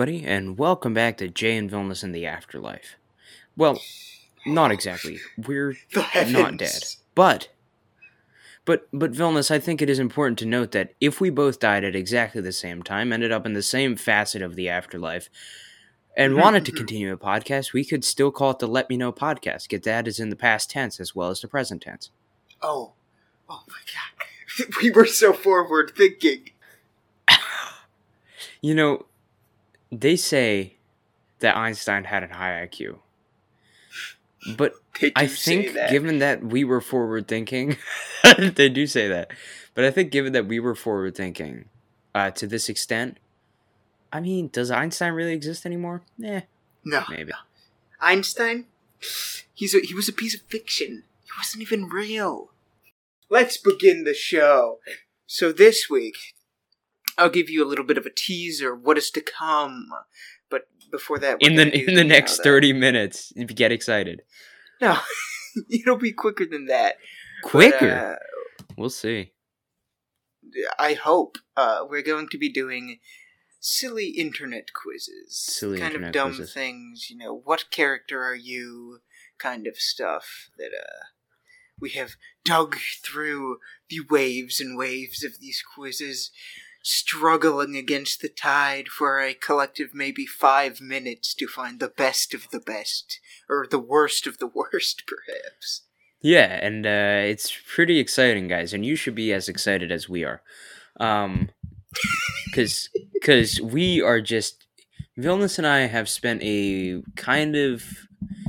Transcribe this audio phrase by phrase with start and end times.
[0.00, 2.96] Everybody, and welcome back to Jay and Vilnius in the Afterlife.
[3.54, 3.78] Well,
[4.46, 5.18] not exactly.
[5.36, 5.76] We're
[6.26, 6.82] not dead,
[7.14, 7.48] but,
[8.64, 11.84] but, but Vilnius, I think it is important to note that if we both died
[11.84, 15.28] at exactly the same time, ended up in the same facet of the afterlife,
[16.16, 16.78] and Mhm, wanted to mhm.
[16.78, 19.68] continue a podcast, we could still call it the Let Me Know podcast.
[19.68, 22.08] Get that is in the past tense as well as the present tense.
[22.62, 22.92] Oh,
[23.50, 24.66] oh my god.
[24.82, 26.52] we were so forward thinking.
[28.62, 29.06] You know,
[29.90, 30.76] they say
[31.40, 32.98] that Einstein had a high IQ,
[34.56, 34.74] but
[35.16, 35.90] I think, that.
[35.90, 37.76] given that we were forward thinking,
[38.38, 39.32] they do say that.
[39.74, 41.66] But I think, given that we were forward thinking
[42.14, 43.18] uh, to this extent,
[44.12, 46.02] I mean, does Einstein really exist anymore?
[46.22, 46.40] Eh,
[46.84, 47.32] no, maybe.
[48.00, 48.66] Einstein.
[49.54, 51.04] He's a, he was a piece of fiction.
[51.24, 52.50] He wasn't even real.
[53.28, 54.80] Let's begin the show.
[55.26, 56.34] So this week,
[57.20, 59.88] I'll give you a little bit of a teaser what is to come.
[60.50, 64.22] But before that, In the in the next know, thirty minutes, if you get excited,
[64.80, 64.98] No,
[65.70, 66.96] it'll be quicker than that.
[67.42, 68.18] But, quicker.
[68.20, 69.32] uh, we'll see.
[70.78, 72.98] I hope uh, we're going to be doing
[73.60, 76.52] silly internet quizzes, Silly kind internet of dumb quizzes.
[76.54, 77.08] things.
[77.10, 79.00] You know, what character are you?
[79.38, 81.04] Kind of stuff that uh,
[81.80, 82.10] we have
[82.44, 86.30] dug through the waves and waves of these quizzes,
[86.82, 92.48] struggling against the tide for a collective maybe five minutes to find the best of
[92.50, 95.82] the best, or the worst of the worst, perhaps.
[96.22, 100.24] Yeah, and uh, it's pretty exciting, guys, and you should be as excited as we
[100.24, 100.42] are,
[100.98, 101.50] um,
[102.46, 104.66] because because we are just
[105.18, 107.84] Vilnius and I have spent a kind of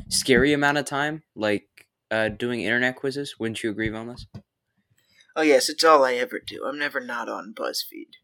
[0.09, 1.65] scary amount of time like
[2.09, 3.35] uh, doing internet quizzes.
[3.39, 4.25] Wouldn't you agree, Vilnius?
[5.35, 6.65] Oh yes, it's all I ever do.
[6.65, 8.15] I'm never not on BuzzFeed.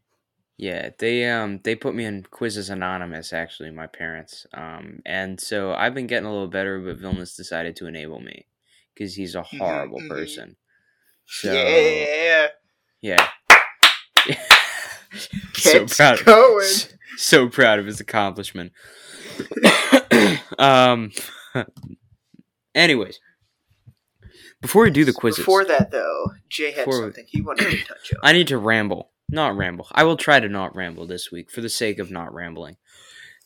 [0.58, 4.44] Yeah, they um they put me in quizzes anonymous actually, my parents.
[4.52, 8.46] Um, and so I've been getting a little better, but Vilnius decided to enable me
[8.92, 10.08] because he's a horrible mhm.
[10.08, 10.56] person.
[11.26, 12.48] So yeah.
[13.00, 13.28] yeah.
[15.54, 16.60] so proud going.
[16.64, 18.72] s- so proud of his accomplishment
[20.58, 21.10] um
[22.74, 23.18] anyways
[24.60, 27.70] before we do the quizzes Before that, though, Jay had Before we- something he wanted
[27.70, 28.18] to touch on.
[28.22, 31.60] i need to ramble not ramble i will try to not ramble this week for
[31.60, 32.76] the sake of not rambling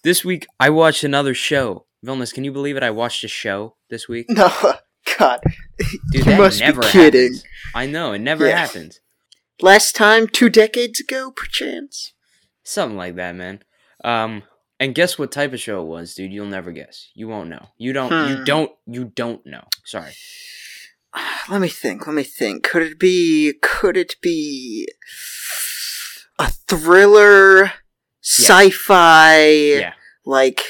[0.05, 2.83] this week i watched another show Vilnius, can you believe it?
[2.83, 4.27] I watched a show this week.
[4.31, 4.51] No,
[5.17, 5.41] God.
[5.79, 7.23] Dude, you that must never be kidding.
[7.35, 7.45] happens.
[7.77, 8.57] I know, it never Yeah.
[8.59, 8.99] happens.
[9.61, 12.13] Last time, two decades ago, perchance.
[12.65, 13.63] Something like that, man.
[14.03, 14.43] Um,
[14.81, 16.33] and guess what type of show it was, dude?
[16.33, 17.07] You'll never guess.
[17.15, 17.69] You won't know.
[17.79, 18.11] You don't.
[18.29, 18.45] You Hmm.
[18.45, 18.73] don't.
[18.89, 19.69] You don't know.
[19.85, 20.11] Sorry.
[21.49, 22.05] Let me think.
[22.05, 22.65] Let me think.
[22.65, 23.53] Could it be?
[23.63, 24.89] Could it be
[26.47, 27.73] a thriller,
[28.21, 29.45] sci-fi,
[29.79, 29.95] Yeah.
[30.25, 30.61] like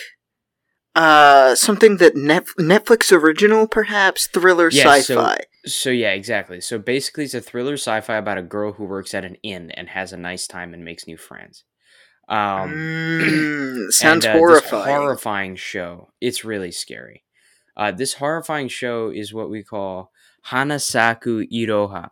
[0.95, 5.39] uh something that Nef- Netflix original, perhaps thriller, Yeah, sci-fi?
[5.65, 6.61] So yeah, exactly.
[6.61, 9.89] So basically, it's a thriller sci-fi about a girl who works at an inn and
[9.89, 11.65] has a nice time and makes new friends.
[12.29, 14.85] Um, Mm, sounds and, uh, horrifying.
[14.97, 16.13] horrifying show.
[16.21, 17.25] It's really scary.
[17.77, 20.11] Uh, this horrifying show is what we call
[20.51, 22.09] Hanasaku Iroha.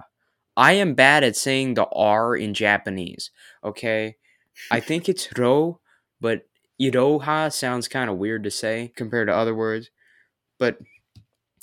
[0.56, 3.30] I am bad at saying the R in Japanese.
[3.64, 4.16] Okay,
[4.70, 5.80] I think it's ro,
[6.20, 6.46] but
[6.80, 9.90] Iroha sounds kind of weird to say compared to other words.
[10.58, 10.78] But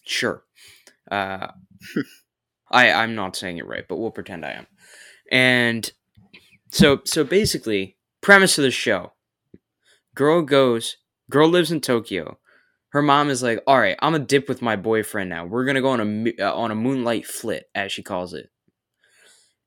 [0.03, 0.43] sure,
[1.09, 1.47] uh,
[2.71, 4.67] I I'm not saying it right, but we'll pretend I am.
[5.31, 5.91] And
[6.71, 9.13] so so basically, premise of the show:
[10.15, 10.97] girl goes,
[11.29, 12.37] girl lives in Tokyo.
[12.89, 15.45] Her mom is like, "All right, I'm gonna dip with my boyfriend now.
[15.45, 18.49] We're gonna go on a uh, on a moonlight flit, as she calls it."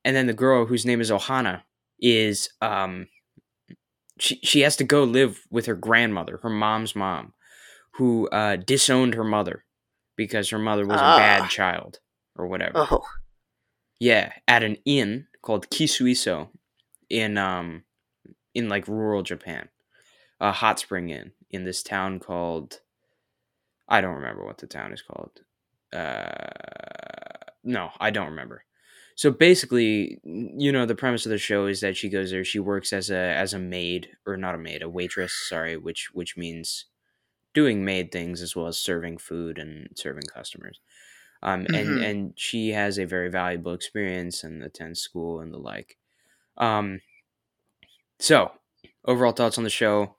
[0.05, 1.63] And then the girl, whose name is Ohana,
[2.01, 3.09] is um,
[4.19, 7.35] she she has to go live with her grandmother, her mom's mom,
[7.95, 9.65] who uh, disowned her mother
[10.17, 11.15] because her mother was Ah.
[11.15, 11.99] a bad child
[12.37, 12.87] or whatever.
[12.91, 13.05] Oh,
[13.99, 16.49] Yeah, at an inn called Kisuiso
[17.11, 17.85] in um
[18.55, 19.69] in like rural Japan.
[20.41, 22.81] A hot spring inn in this town called
[23.89, 25.41] I don't remember what the town is called.
[25.93, 26.39] Uh
[27.63, 28.65] no, I don't remember.
[29.21, 32.59] So basically, you know, the premise of the show is that she goes there, she
[32.59, 36.37] works as a as a maid or not a maid, a waitress, sorry, which which
[36.39, 36.87] means
[37.55, 40.81] doing maid things as well as serving food and serving customers
[41.43, 42.05] um, and Mhm.
[42.09, 45.99] and she has a very valuable experience and attends school and the like.
[46.59, 47.01] Um,
[48.19, 48.53] so
[49.05, 50.17] overall thoughts on the show.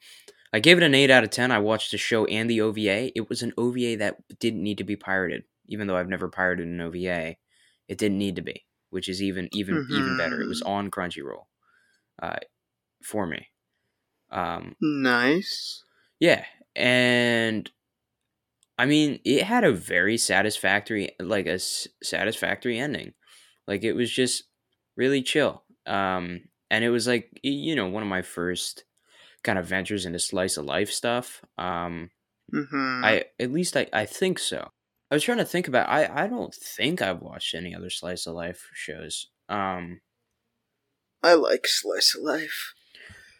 [0.53, 1.51] I gave it an eight out of ten.
[1.51, 3.11] I watched the show and the OVA.
[3.17, 6.67] It was an OVA that didn't need to be pirated, even though I've never pirated
[6.67, 7.37] an OVA.
[7.87, 10.41] It didn't need to be, which is even even even better.
[10.41, 11.45] It was on Crunchyroll,
[12.21, 12.37] uh,
[13.03, 13.49] for me.
[14.31, 15.85] Um, Nice.
[16.19, 16.45] yeah,
[16.75, 17.69] and
[18.77, 23.13] I mean, it had a very satisfactory, like a s- satisfactory ending.
[23.67, 24.45] Like it was just
[24.95, 25.63] really chill.
[25.85, 28.85] Um, and it was like you know one of my first
[29.43, 31.43] kind of ventures into slice of life stuff.
[31.57, 32.11] Um,
[32.53, 33.03] Mm-hmm.
[33.03, 34.71] I at least I, I think so.
[35.11, 38.25] I was trying to think about I I don't think I've watched any other slice
[38.25, 39.27] of life shows.
[39.49, 39.99] Um
[41.21, 42.73] I like slice of life.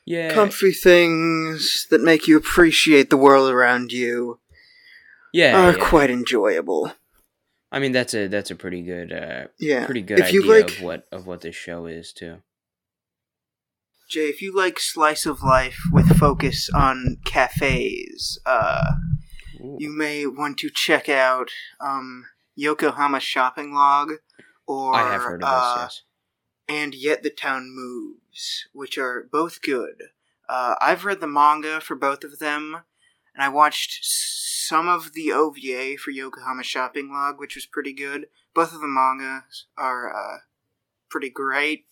[0.05, 0.33] yeah.
[0.33, 4.39] Comfy things that make you appreciate the world around you
[5.33, 5.89] yeah, are yeah.
[5.89, 6.91] quite enjoyable.
[7.71, 9.85] I mean that's a that's a pretty good uh Yeah.
[9.85, 12.37] pretty good If idea you like, of what of what this show is too.
[14.09, 18.91] Jay, if you like slice of life with focus on cafes, uh,
[19.59, 19.77] Ooh.
[19.79, 21.49] you may want to check out
[21.79, 22.25] um,
[22.55, 24.13] Yokohama Shopping Log
[24.67, 26.03] or I have heard of uh, this,
[26.67, 30.03] and Yet the Town Moves, which are both good.
[30.47, 32.81] Uh, I've read the manga for both of them,
[33.33, 38.27] and I watched some of the OVA for Yokohama Shopping Log, which was pretty good.
[38.53, 40.37] Both of the mangas are uh,
[41.09, 41.85] pretty great,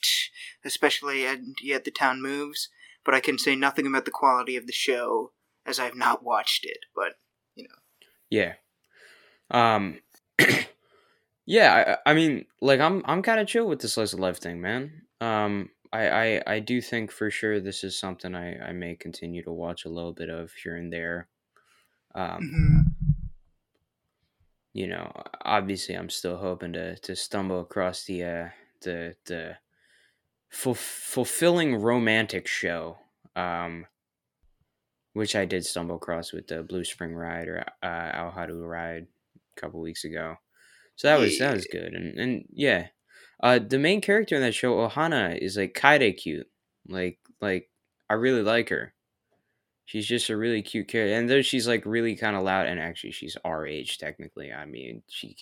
[0.64, 2.70] especially and Yet the Town Moves.
[3.06, 5.32] But I can say nothing about the quality of the show
[5.66, 6.80] as I've not watched it.
[6.96, 7.16] But yes.
[8.30, 8.56] Yeah.
[9.52, 10.00] Um
[11.46, 14.40] Yeah, I, I mean, like I'm I'm kind of chill with the slice of life
[14.40, 15.04] thing, man.
[15.22, 19.44] Um I, I I do think for sure this is something I I may continue
[19.44, 21.28] to watch a little bit of here and there.
[22.16, 22.96] Um Mhm.
[24.74, 25.12] you know,
[25.44, 28.50] obviously I'm still hoping to to stumble across the uh
[28.82, 29.58] the the
[30.50, 33.00] ful- fulfilling romantic show
[33.36, 33.88] um
[35.14, 39.08] which I did stumble across with the Blue Spring Ride or uh Ao Haru Ride
[39.58, 40.38] a couple weeks ago.
[40.96, 42.88] So that was that was good and and yeah.
[43.42, 46.48] Uh the main character in that show Ohana is like kinda cute.
[46.88, 47.70] Like like
[48.10, 48.94] I really like her.
[49.86, 52.80] She's just a really cute character, and though she's like really kind of loud, and
[52.80, 54.52] actually she's our age technically.
[54.54, 55.36] I mean, she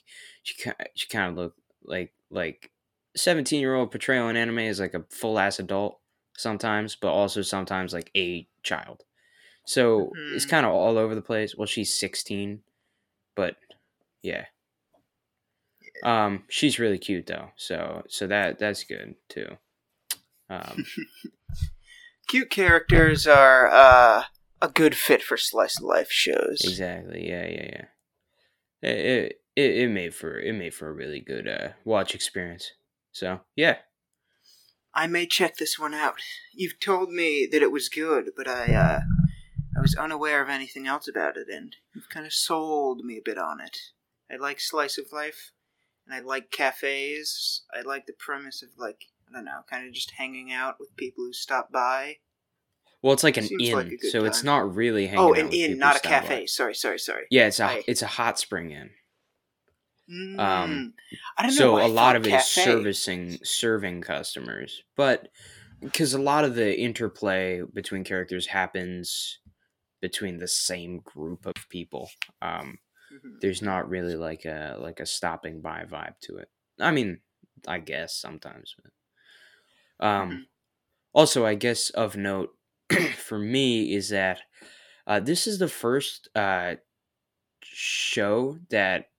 [0.44, 0.56] she
[0.96, 2.72] she kind of look like like
[3.16, 6.00] seventeen year old portrayal in anime is like a full ass adult
[6.38, 9.04] sometimes, but also sometimes like a child.
[9.68, 10.50] So it's Mhm.
[10.50, 11.54] kind of all over the place.
[11.58, 12.64] Well, she's sixteen,
[13.36, 13.58] but
[14.24, 14.46] yeah.
[16.04, 19.58] Um, she's really cute though, so so that that's good too.
[20.50, 20.86] Um,
[22.30, 24.24] cute characters are uh,
[24.62, 26.62] a good fit for slice of life shows.
[26.64, 27.28] Exactly.
[27.28, 27.86] Yeah, yeah, yeah.
[28.90, 32.72] It it, it, it made for it made for a really good uh watch experience.
[33.12, 33.80] So yeah.
[34.94, 36.22] I may check this one out.
[36.54, 39.00] You've told me that it was good, but I uh,
[39.78, 43.22] I was unaware of anything else about it, and you've kind of sold me a
[43.24, 43.78] bit on it.
[44.32, 45.52] I like slice of life,
[46.06, 47.62] and I like cafes.
[47.74, 50.96] I like the premise of like I don't know, kind of just hanging out with
[50.98, 52.18] people who stop by.
[53.04, 55.30] Well, it's like an Seems inn, like so it's not really hanging out.
[55.30, 56.40] oh, an inn, not a cafe.
[56.42, 56.46] by.
[56.46, 57.26] Sorry, sorry, sorry.
[57.30, 58.90] Yeah, it's a I- it's a hot spring inn.
[60.10, 60.94] Mm, Um,
[61.38, 61.58] I don't know.
[61.58, 62.64] So a lot of it is cafe.
[62.64, 65.28] servicing serving customers, but
[65.82, 69.40] because a lot of the interplay between characters happens
[70.08, 72.10] between the same group of people.
[72.42, 73.42] Um, Mhm.
[73.42, 76.50] there's not really like a like a stopping by vibe to it.
[76.80, 77.22] I mean,
[77.68, 78.76] I guess sometimes.
[78.82, 78.94] But,
[80.00, 80.48] um, Mhm.
[81.14, 82.58] also, I guess of note
[83.18, 84.42] for me is that
[85.08, 86.76] uh, this is the first uh,
[87.64, 89.10] show that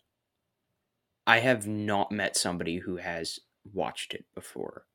[1.27, 4.87] I have not met somebody who has watched it before.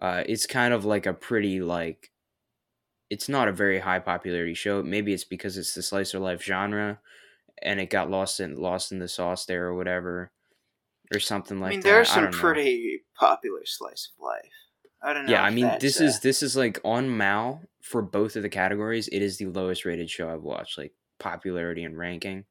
[0.00, 2.12] Uh, it's kind of like a pretty like.
[3.10, 4.82] It's not a very high popularity show.
[4.82, 7.00] Maybe it's because it's the slice of life genre,
[7.62, 10.30] and it got lost in lost in the sauce there or whatever,
[11.12, 11.70] or something like that.
[11.70, 11.88] I mean, that.
[11.88, 12.38] there are some don't know.
[12.38, 14.52] pretty popular slice of life.
[15.02, 15.32] I don't know.
[15.32, 18.48] Yeah, I mean, this uh, is this is like on Mal for both of the
[18.48, 19.08] categories.
[19.08, 22.44] It is the lowest rated show I've watched, like popularity and ranking.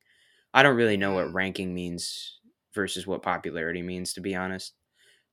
[0.53, 1.33] I don't really know what Mm.
[1.33, 2.39] ranking means
[2.73, 4.73] versus what popularity means, to be honest.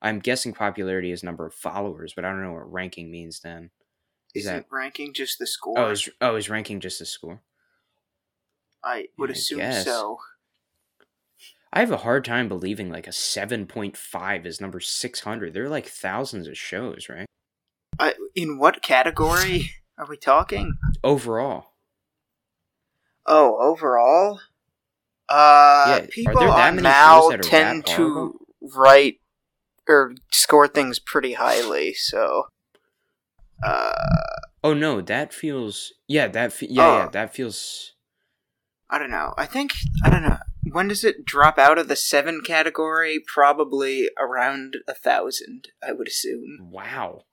[0.03, 3.41] I'm guessing popularity is number of followers, but I don't know what ranking means.
[3.41, 3.71] Then
[4.35, 5.79] is that ranking just the score?
[5.79, 7.41] oh is oh is ranking just the score?
[8.83, 9.85] I would I assume guess.
[9.85, 10.19] so.
[11.73, 15.55] I have a hard time believing like a seven point five is number six hundred.
[15.55, 17.27] There are like thousands of shows, right?
[17.99, 20.75] I, in what category are we talking?
[21.03, 21.75] Overall,
[23.27, 24.41] Oh, overall?
[25.29, 29.21] Uh, Yeah, are people on many Mal that are tend to write
[29.89, 32.49] or score things pretty highly, so.
[33.65, 33.93] Uh,
[34.63, 37.11] Oh no, that feels yeah, that fe- yeah, yeah, Oh.
[37.13, 37.93] that feels
[38.91, 39.35] I don't know.
[39.37, 39.73] I think,
[40.05, 40.39] I don't know.
[40.71, 43.19] When does it drop out of the seven category?
[43.27, 46.69] Probably around a thousand, I would assume.
[46.71, 47.25] wow.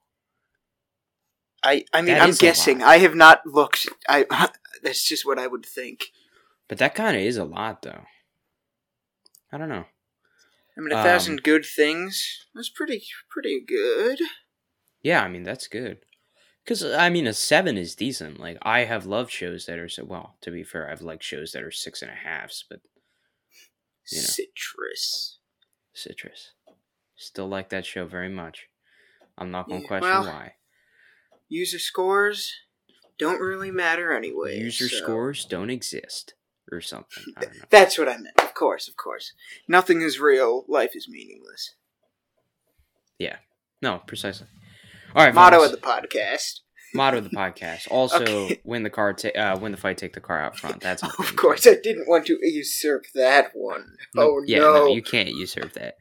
[1.64, 2.82] I I mean That I'm guessing.
[2.82, 3.88] I have not looked.
[4.10, 4.26] I
[4.84, 6.06] that's just what I would think.
[6.68, 8.06] But that kind of is a lot, though.
[9.52, 9.86] I don't know.
[10.78, 12.46] I mean, a Um, thousand good things.
[12.56, 14.20] That's pretty pretty good.
[15.04, 16.00] Yeah, I mean that's good.
[16.72, 18.40] Because I mean, a seven is decent.
[18.40, 20.38] Like I have loved shows that are so well.
[20.40, 22.80] To be fair, I've liked shows that are six and a halves, but
[24.10, 24.24] You know.
[24.24, 25.40] Citrus.
[25.94, 26.54] Citrus
[27.18, 28.68] still like that show very much.
[29.38, 30.54] I'm not gonna Yeah, question well, why.
[31.50, 32.54] User scores
[33.18, 34.58] don't really matter anyway.
[34.58, 36.36] User so- scores don't exist,
[36.72, 37.26] or something.
[37.36, 37.66] I don't know.
[37.70, 38.40] That's what I meant.
[38.40, 39.34] Of course, of course.
[39.68, 40.64] Nothing is real.
[40.70, 41.76] Life is meaningless.
[43.20, 43.40] Yeah.
[43.82, 44.48] No, precisely.
[45.16, 46.60] All right, Motto of the podcast.
[46.94, 47.88] motto of the podcast.
[47.92, 48.62] Also, Okay.
[48.64, 49.14] win the car.
[49.14, 49.98] Ta- uh, win the fight.
[49.98, 50.82] Take the car out front.
[50.82, 53.96] That's of course, I didn't want to usurp that one.
[54.16, 54.88] No, oh yeah, no!
[54.88, 55.96] you can't usurp that.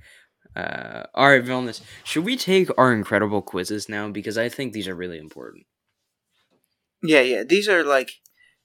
[0.57, 1.81] Uh, all right, Vilnius.
[2.05, 4.09] Should we take our incredible quizzes now?
[4.09, 5.67] Because I think these are really important.
[7.03, 7.45] Yeah, yeah.
[7.45, 8.11] These are like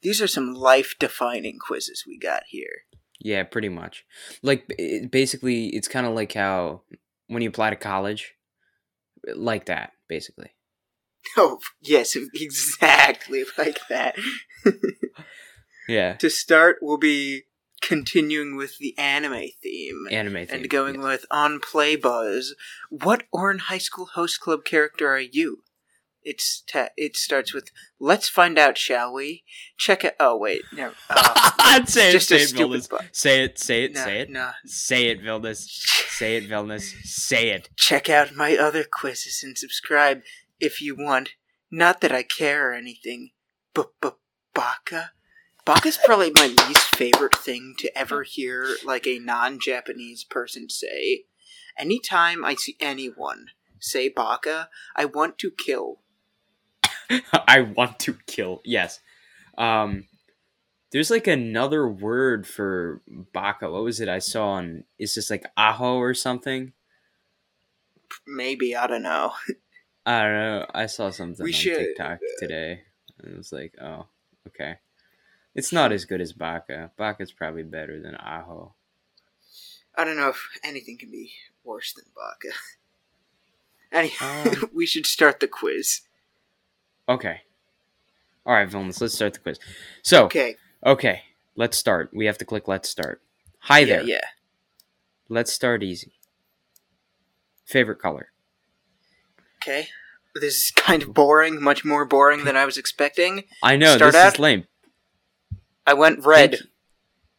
[0.02, 2.84] these are some life-defining quizzes we got here.
[3.20, 4.04] Yeah, pretty much.
[4.44, 6.82] Like it, basically, it's kind of like how
[7.28, 8.34] when you apply to college,
[9.36, 10.52] like that, basically.
[11.38, 14.16] Oh yes, exactly like that.
[15.90, 17.44] Yeah, to start, we'll be
[17.82, 20.06] continuing with the anime theme.
[20.12, 20.50] anime thing.
[20.52, 22.56] and going with on play buzz.
[22.90, 25.64] What Ouran High School host club character are you?
[26.25, 29.44] It's ta- it starts with let's find out, shall we?
[29.77, 30.15] Check it.
[30.20, 30.91] Oh wait, no.
[31.10, 32.82] Uh, say it, say it, stupid.
[32.82, 32.89] Vilnius.
[32.89, 34.29] Bu- Say it, say it, no, say it.
[34.32, 34.51] no.
[34.65, 35.67] Say it, Vilnius.
[36.10, 36.94] Say it, Vilnius.
[37.03, 37.70] Say it.
[37.77, 40.22] Check out my other quizzes and subscribe
[40.60, 41.36] if you want.
[41.72, 43.29] Not that I care or anything.
[43.75, 44.17] But but
[44.53, 45.12] baka.
[45.65, 51.25] Baka's probably my least favorite thing to ever hear like a non-Japanese person say.
[51.77, 53.48] Anytime I see anyone
[53.79, 56.01] say baka, I want to kill.
[57.48, 58.62] I want to kill.
[58.66, 59.00] Yes.
[59.58, 60.06] Um
[60.92, 63.02] there's like another word for
[63.34, 63.70] baka.
[63.70, 66.74] What was it I saw on it's just like aho or something?
[68.28, 69.34] Maybe I don't know.
[70.06, 70.66] I don't know.
[70.74, 72.84] I saw something We on should, TikTok today.
[73.20, 74.06] And it was like, oh,
[74.48, 74.76] okay.
[75.56, 76.92] It's not as good as baka.
[76.98, 78.74] Baka's probably better than aho.
[79.96, 81.32] I don't know if anything can be
[81.64, 82.56] worse than baka.
[83.92, 86.02] Any, Um, we should start the quiz.
[87.08, 87.42] Okay.
[88.46, 89.60] All right, villains, let's start the quiz.
[90.04, 90.56] So, okay.
[90.86, 91.22] Okay.
[91.56, 92.12] let's start.
[92.14, 93.22] We have to click let's start.
[93.60, 94.04] Hi yeah, there.
[94.04, 94.22] yeah.
[95.30, 96.14] Let's start easy.
[97.66, 98.30] Favorite color?
[99.62, 99.88] Okay.
[100.36, 103.46] This is kind of boring, much more boring than I was expecting.
[103.64, 104.34] I know Start this out?
[104.34, 104.68] is lame.
[105.88, 106.52] I went red.
[106.52, 106.64] Pink,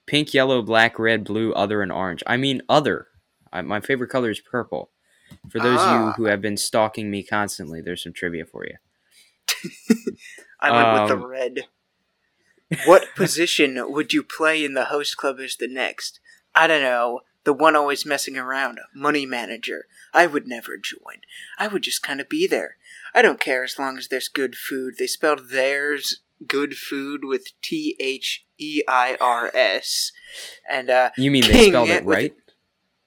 [0.07, 2.23] pink, yellow, black, red, blue, other, and orange.
[2.27, 3.07] I mean other.
[3.53, 4.91] I, my favorite color is purple.
[5.51, 6.13] For those of you Ah.
[6.17, 8.77] who have been stalking me constantly, there's some trivia for you.
[10.61, 11.59] I went with Um, the red.
[12.87, 16.21] What position would you play in the host club as the next?
[16.55, 17.21] I don't know.
[17.45, 18.81] The one always messing around.
[18.95, 19.87] Money manager.
[20.13, 21.21] I would never join.
[21.59, 22.77] I would just kind of be there.
[23.15, 24.95] I don't care as long as there's good food.
[24.99, 30.11] They spelled theirs good food with T H E I R S.
[30.69, 32.35] And, uh, You mean they spelled it with- right?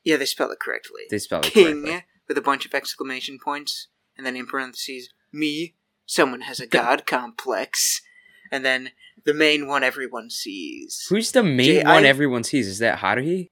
[0.05, 1.01] yeah, they spelled it correctly.
[1.09, 2.05] They spelled it King correctly.
[2.27, 5.75] with a bunch of exclamation points, and then in parentheses, me,
[6.09, 8.01] someone has a god complex,
[8.51, 8.89] and then
[9.25, 11.05] the main one everyone sees.
[11.07, 12.67] Who's the main Jay, one I- everyone sees?
[12.67, 13.51] Is that Haruhi?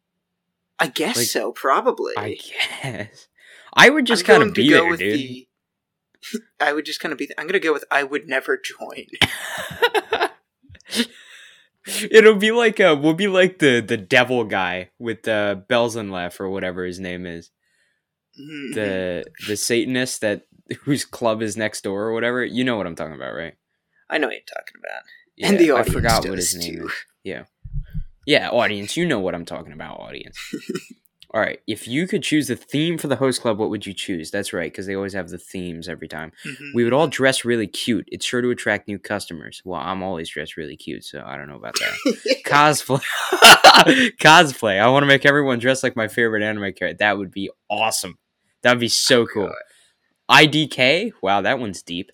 [0.80, 2.14] I guess like- so, probably.
[2.18, 2.38] I
[2.82, 3.28] guess.
[3.74, 5.20] I would just kind of be go there, with dude.
[5.20, 5.48] the.
[6.60, 7.30] I would just kind of be.
[7.38, 9.06] I'm going to go with I would never join.
[12.12, 16.12] It'll be like uh we'll be like the the devil guy with the bells and
[16.12, 17.50] laugh or whatever his name is.
[18.38, 18.74] Mhm.
[18.76, 20.47] The the Satanist that
[20.82, 22.44] whose club is next door or whatever.
[22.44, 23.54] You know what I'm talking about, right?
[24.10, 25.02] I know what you're talking about.
[25.42, 26.90] and the I audience forgot does what his name too.
[27.26, 27.46] is.
[28.26, 30.38] Yeah, audience, you know what I'm talking about, audience.
[31.34, 33.94] All right, if you could choose the theme for the host club, what would you
[33.94, 34.32] choose?
[34.32, 36.32] That's right, because they always have the themes every time.
[36.46, 36.72] Mhm.
[36.74, 38.06] We would all dress really cute.
[38.12, 39.62] It's sure to attract new customers.
[39.66, 42.42] Well, I'm always dressed really cute, so I don't know about that.
[42.46, 43.02] Cosplay.
[44.20, 44.80] Cosplay.
[44.80, 46.98] I want to make everyone dress like my favorite anime character.
[47.00, 48.18] That would be awesome.
[48.64, 49.52] That would be so cool.
[50.30, 51.12] IDK?
[51.22, 52.12] Wow, that one's deep.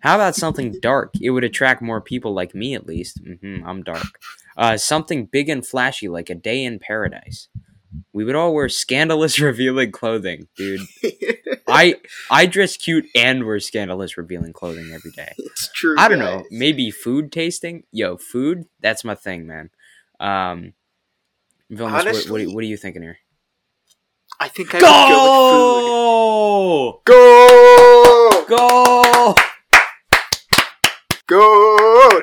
[0.00, 1.14] How about something dark?
[1.20, 3.20] It would attract more people like me, at least.
[3.42, 4.20] hmm I'm dark.
[4.56, 7.48] Uh, something big and flashy, like a day in paradise.
[8.12, 10.80] We would all wear scandalous, revealing clothing, dude.
[11.68, 11.96] I
[12.30, 15.32] I dress cute and wear scandalous, revealing clothing every day.
[15.38, 15.96] it's true.
[15.98, 16.44] I don't know.
[16.50, 17.84] Maybe food tasting.
[17.90, 18.66] Yo, food.
[18.80, 19.70] That's my thing, man.
[20.20, 20.74] Um,
[21.72, 23.18] Vilnius, what, what, what are you thinking here?
[24.42, 24.82] I think I would
[25.12, 27.02] go.
[27.04, 28.40] Go!
[28.48, 29.34] Go!
[31.28, 32.14] Go!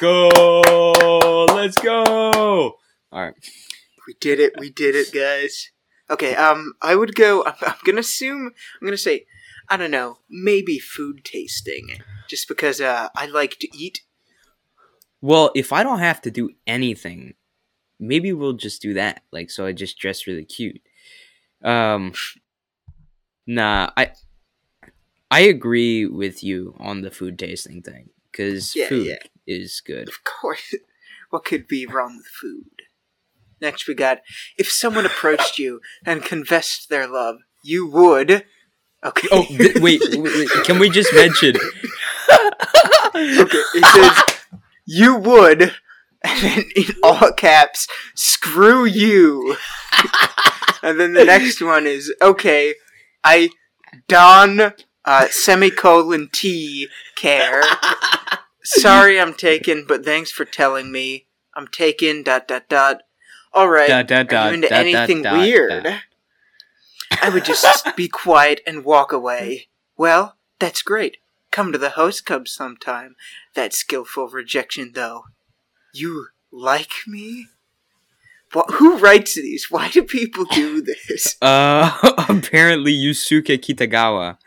[0.00, 0.92] Go!
[1.00, 1.44] Go!
[1.54, 2.32] Let's go!
[2.32, 2.76] All
[3.12, 3.34] right.
[4.08, 4.54] We did it.
[4.58, 5.70] We did it, guys.
[6.10, 6.34] Okay.
[6.34, 7.44] Um, I would go.
[7.44, 8.50] I'm, I'm gonna assume.
[8.80, 9.26] I'm gonna say.
[9.68, 10.18] I don't know.
[10.28, 14.00] Maybe food tasting, just because uh, I like to eat.
[15.20, 17.34] Well, if I don't have to do anything,
[18.00, 19.22] maybe we'll just do that.
[19.30, 20.80] Like, so I just dress really cute.
[21.64, 22.12] Um,
[23.46, 24.12] nah, I
[25.30, 29.18] I agree with you on the food tasting thing because Yeah, food yeah.
[29.46, 30.08] is good.
[30.08, 30.74] Of course.
[31.30, 32.82] What could be wrong with food?
[33.58, 34.18] Next, we got
[34.58, 38.44] if someone approached you and confessed their love, you would.
[39.02, 39.28] Okay.
[39.32, 41.56] Oh, th- wait, wait, wait, can we just mention?
[43.16, 43.62] okay.
[43.74, 44.38] It says
[44.84, 45.62] you would,
[46.22, 49.56] and then in all caps, screw you.
[50.82, 52.74] And then the next one is okay.
[53.24, 53.50] I
[54.08, 54.72] don
[55.04, 57.62] uh, semicolon T care.
[58.64, 61.26] Sorry, I'm taken, but thanks for telling me.
[61.54, 62.22] I'm taken.
[62.22, 63.02] Dot dot dot.
[63.52, 63.88] All right.
[63.88, 65.84] Dot, dot, Are dot, you into dot, anything dot, weird?
[65.84, 66.00] dot.
[67.20, 69.68] I would just be quiet and walk away.
[69.96, 71.18] Well, that's great.
[71.50, 73.14] Come to the host club sometime.
[73.54, 75.24] That skillful rejection, though.
[75.92, 77.48] You like me?
[78.74, 79.70] Who writes these?
[79.70, 81.36] Why do people do this?
[81.40, 81.90] Uh,
[82.28, 84.38] apparently Yusuke Kitagawa.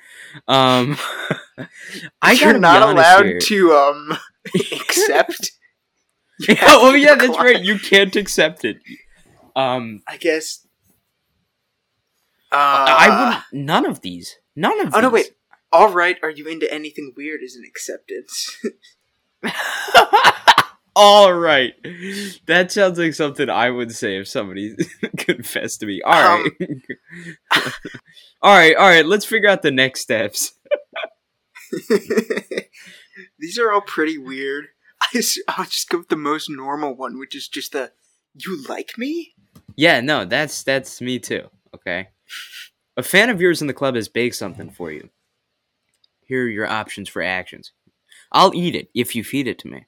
[0.47, 0.97] Um,
[2.21, 3.39] I You're not allowed here.
[3.39, 4.17] to um
[4.55, 5.51] accept.
[6.47, 7.62] Yeah, oh yeah, that's right.
[7.63, 8.77] You can't accept it.
[9.55, 10.67] Um, I guess.
[12.51, 14.35] Uh, I would none of these.
[14.55, 14.93] None of.
[14.93, 15.09] Oh no!
[15.09, 15.31] Wait.
[15.71, 16.17] All right.
[16.21, 17.41] Are you into anything weird?
[17.41, 18.57] Is an acceptance.
[20.95, 21.73] All right,
[22.45, 24.75] that sounds like something I would say if somebody
[25.17, 26.01] confessed to me.
[26.01, 26.81] All um, right,
[28.41, 29.05] all right, all right.
[29.05, 30.53] Let's figure out the next steps.
[33.39, 34.67] These are all pretty weird.
[35.01, 37.91] I will just go with the most normal one, which is just the
[38.33, 39.35] "You like me?"
[39.75, 41.50] Yeah, no, that's that's me too.
[41.75, 42.07] Okay,
[42.96, 45.09] a fan of yours in the club has baked something for you.
[46.25, 47.74] Here are your options for actions.
[48.31, 49.85] I'll eat it if you feed it to me.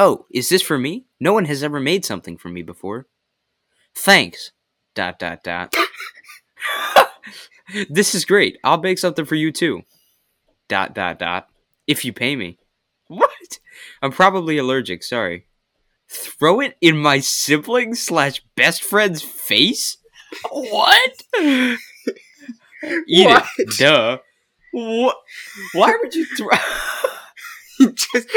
[0.00, 1.06] Oh, is this for me?
[1.18, 3.08] No one has ever made something for me before.
[3.96, 4.52] Thanks.
[4.94, 5.74] Dot dot dot.
[7.90, 8.58] this is great.
[8.62, 9.82] I'll bake something for you too.
[10.68, 11.48] Dot dot dot.
[11.88, 12.58] If you pay me.
[13.08, 13.58] What?
[14.00, 15.46] I'm probably allergic, sorry.
[16.08, 19.96] Throw it in my sibling slash best friend's face?
[20.48, 21.22] What?
[21.40, 21.78] Eat
[23.26, 23.46] What?
[23.58, 23.78] it.
[23.78, 24.18] Duh.
[24.72, 25.16] What?
[25.72, 26.50] Why would you throw
[27.80, 28.28] You just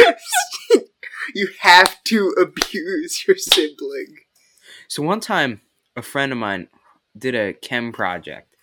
[1.33, 4.17] you have to abuse your sibling.
[4.87, 5.61] So one time,
[5.95, 6.67] a friend of mine
[7.17, 8.55] did a chem project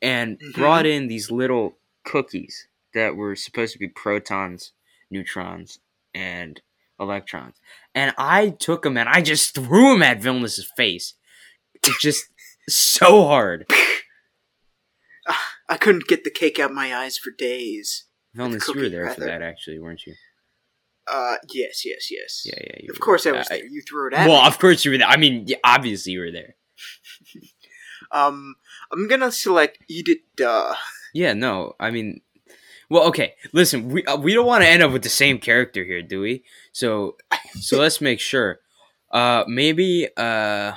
[0.00, 0.54] and Mhm.
[0.54, 4.72] brought in these little cookies that were supposed to be protons,
[5.10, 5.78] neutrons,
[6.14, 6.60] and
[7.00, 7.56] electrons.
[7.94, 11.14] And I took them and I just threw them at Vilnius's face.
[11.74, 12.26] It's just
[12.68, 13.66] so hard.
[15.68, 18.04] I couldn't get the cake out my eyes for days.
[18.36, 20.14] Vilnius, you were there for that, actually, weren't you?
[21.06, 22.42] Uh, yes, yes, yes.
[22.46, 22.76] Yeah, yeah.
[22.84, 23.64] You Of course I was there.
[23.64, 24.48] You threw it at Well, me.
[24.48, 25.06] of course you were there.
[25.08, 26.54] I mean, yeah, obviously you were there.
[28.12, 28.56] Um,
[28.92, 30.18] I'm gonna select eat it.
[30.36, 30.74] Duh.
[31.14, 32.20] Yeah, no, I mean,
[32.88, 33.34] well, okay.
[33.52, 36.20] Listen, we uh, we don't want to end up with the same character here, do
[36.20, 36.44] we?
[36.70, 37.16] So,
[37.60, 38.60] so let's make sure.
[39.10, 40.08] Uh, maybe.
[40.16, 40.74] Uh,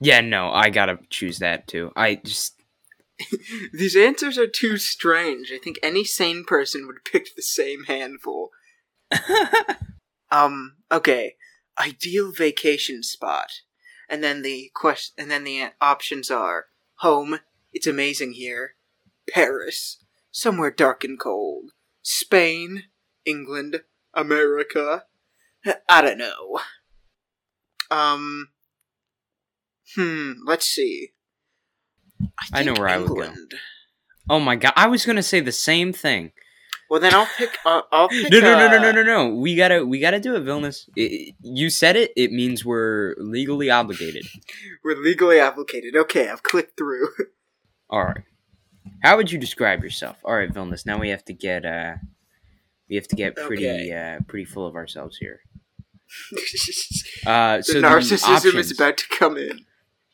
[0.00, 1.92] yeah, no, I gotta choose that too.
[1.96, 2.54] I just
[3.72, 5.52] These answers are too strange.
[5.52, 8.50] I think any sane person would pick the same handful.
[10.34, 11.36] Um, okay.
[11.78, 13.60] Ideal vacation spot.
[14.08, 17.38] And then the question and then the options are home,
[17.72, 18.74] it's amazing here.
[19.30, 21.70] Paris, somewhere dark and cold.
[22.02, 22.84] Spain,
[23.24, 25.04] England, America.
[25.88, 26.58] I don't know.
[27.90, 28.48] Um
[29.94, 31.12] Hmm, let's see.
[32.52, 33.32] I know think where I would go.
[34.28, 36.32] Oh my god, I was gonna say the same thing.
[36.94, 37.58] Well, then I'll pick.
[37.66, 38.30] Uh, I'll pick.
[38.30, 39.34] No, no, no, no, uh, no, no, no.
[39.34, 40.88] We gotta, we gotta do it, Vilnius.
[40.96, 42.12] I- I- you said it.
[42.16, 44.24] It means we're legally obligated.
[44.84, 45.96] We're legally obligated.
[45.96, 47.08] Okay, I've clicked through.
[47.90, 48.22] All right.
[49.02, 50.18] How would you describe yourself?
[50.24, 50.86] All right, Vilnius.
[50.86, 51.94] Now we have to get, uh,
[52.88, 53.90] we have to get pretty, Okay.
[54.18, 55.40] uh, pretty full of ourselves here.
[56.30, 59.64] the Uh, so the narcissism options- is about to come in.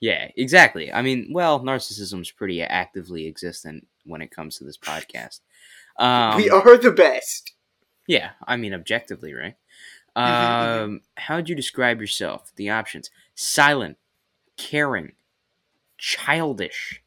[0.01, 0.91] Yeah, exactly.
[0.91, 5.41] I mean, well, narcissism's pretty actively existent when it comes to this podcast.
[6.01, 7.53] Um, we are the best.
[8.09, 9.55] Yeah, I mean, objectively, right?
[10.17, 10.83] mhm.
[10.83, 12.51] Um, how would you describe yourself?
[12.57, 13.99] The options: silent,
[14.57, 15.13] caring,
[15.99, 17.03] childish,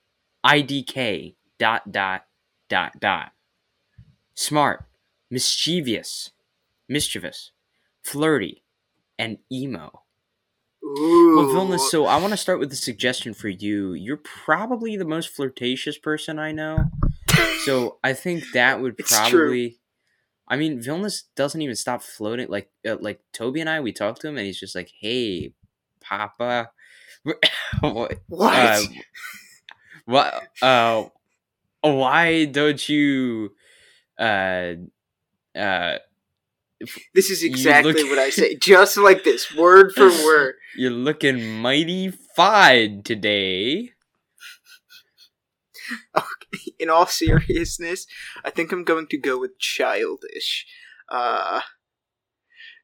[0.46, 2.26] IDK, dot dot
[2.70, 3.32] dot dot,
[4.36, 4.86] smart,
[5.30, 6.32] mischievous,
[6.88, 7.52] mischievous,
[8.04, 8.64] flirty,
[9.18, 10.04] and emo.
[10.86, 11.36] Ooh.
[11.38, 13.94] Well, Vilna, so I want to start with a suggestion for you.
[13.94, 16.92] You're probably the most flirtatious person I know.
[17.66, 19.40] So I think that would It's true.
[19.48, 19.80] probably.
[20.48, 22.50] I mean, Vilnius doesn't even stop floating.
[22.50, 25.54] Like, uh, like Toby and I, we talk to him, and he's just like, "Hey,
[26.02, 26.70] Papa,
[27.82, 28.20] what?
[28.28, 28.54] what?
[28.54, 28.82] Uh,
[30.06, 30.48] what?
[30.62, 31.06] Uh,
[31.82, 33.52] why don't you?
[34.20, 34.74] Uh,
[35.56, 35.98] uh,
[37.16, 40.56] this is exactly look- what I say, just like this, word for word.
[40.76, 43.92] you're looking mighty fine today."
[46.80, 48.06] In all seriousness,
[48.44, 50.66] I think I'm going to go with childish.
[51.10, 51.62] Uh,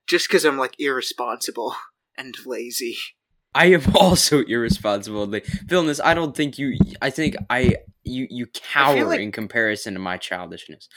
[0.08, 1.75] just because I'm like irresponsible
[2.17, 2.97] and lazy.
[3.55, 5.27] I am also irresponsible.
[5.27, 6.77] Vilnius, I don't think you.
[7.01, 10.89] I think I you you cower like- in comparison to my childishness.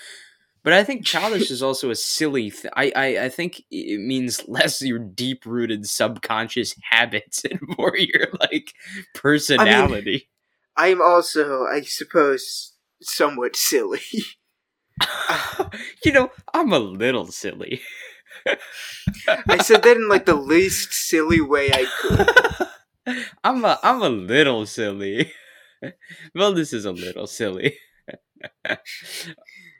[0.65, 2.51] But I think childish is also a silly.
[2.51, 7.97] Th- I, I I think it means less your deep rooted subconscious habits and more
[7.97, 8.73] your like
[9.15, 10.29] personality.
[10.77, 14.01] I'm also, I suppose, somewhat silly.
[16.05, 17.81] you know, I'm a little silly.
[19.49, 23.19] I said that in like the least silly way I could.
[23.45, 25.33] I'm a I'm a little silly.
[26.35, 27.77] well, this is a little silly.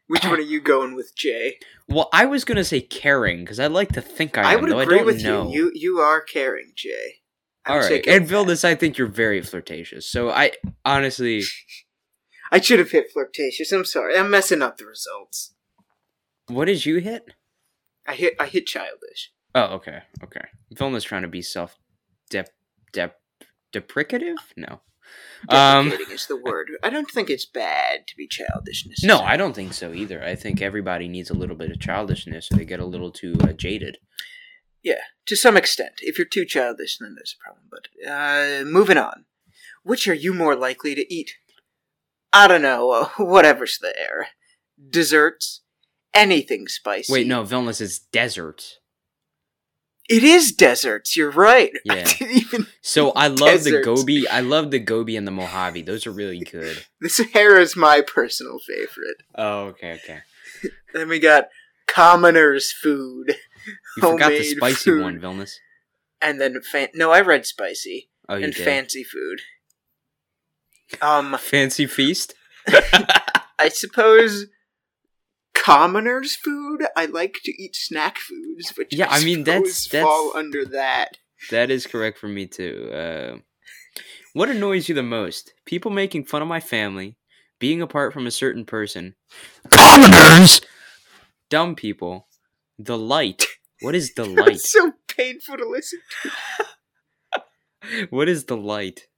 [0.09, 1.59] Which one are you going with, Jay?
[1.89, 4.73] Well, I was gonna say caring because I like to think I, I, am, would
[4.73, 5.49] agree I with know.
[5.51, 5.67] you.
[5.67, 7.22] You you are caring, Jay.
[7.65, 8.65] I All right, and that.
[8.65, 10.07] I think you're very flirtatious.
[10.09, 10.53] So I
[10.85, 11.43] honestly,
[12.53, 13.71] I should have hit flirtatious.
[13.73, 14.17] I'm sorry.
[14.19, 15.55] I'm messing up the results.
[16.49, 17.25] what did you hit?
[18.07, 19.33] I hit I hit childish.
[19.55, 20.45] Oh, okay, okay.
[20.75, 21.79] Vilnius trying to be self
[22.31, 22.49] dep
[22.93, 23.21] dep
[23.73, 24.39] deprecative?
[24.57, 24.81] No.
[25.49, 26.71] Um, Deprecating is the word.
[26.83, 29.03] I don't think it's bad to be childishness.
[29.05, 29.19] no.
[29.19, 30.23] I don't think so either.
[30.25, 33.35] I think everybody needs a little bit of childishness, or they get a little too
[33.43, 33.99] uh, jaded.
[35.27, 35.95] To some extent.
[36.01, 37.67] If you're too childish, then there's a problem.
[37.71, 39.25] But uh, moving on.
[39.85, 41.33] Which are you more likely to eat?
[42.33, 42.91] I don't know.
[42.91, 44.29] Uh, whatever's there.
[44.91, 45.61] Desserts.
[46.15, 47.13] Anything spicy.
[47.13, 48.79] Wait, no, Vilnius is desert.
[50.11, 51.17] It is deserts.
[51.17, 51.71] You're right.
[51.91, 52.05] I Yeah.
[52.05, 52.67] didn't even.
[52.85, 54.27] So I love the gobi.
[54.29, 55.83] I love the gobi and the Mojave.
[55.83, 56.85] Those are really good.
[57.01, 59.23] The Sahara is my personal favorite.
[59.37, 60.19] Oh, okay, okay.
[60.93, 61.49] Then we got
[61.87, 63.37] commoners' food,
[63.97, 65.03] You forgot the spicy food.
[65.03, 65.55] one, Vilnius.
[66.21, 68.65] and then fan- no, I read spicy Oh, and did.
[68.65, 69.41] fancy food.
[71.01, 72.35] Um, Fancy feast.
[73.59, 74.47] I suppose
[75.55, 76.83] commoners' food.
[76.97, 81.19] I like to eat snack foods, which Yeah, I mean, that's- that's- fall under that.
[81.51, 82.91] that is correct for me too.
[82.93, 83.39] Uh,
[84.33, 85.53] what annoys you the most?
[85.67, 87.17] People making fun of my family,
[87.59, 89.15] being apart from a certain person,
[89.71, 90.61] commoners,
[91.51, 92.29] dumb people,
[92.79, 93.45] the light.
[93.83, 94.57] What is the light?
[94.57, 98.07] It's so painful to listen to.
[98.11, 99.09] what is the light?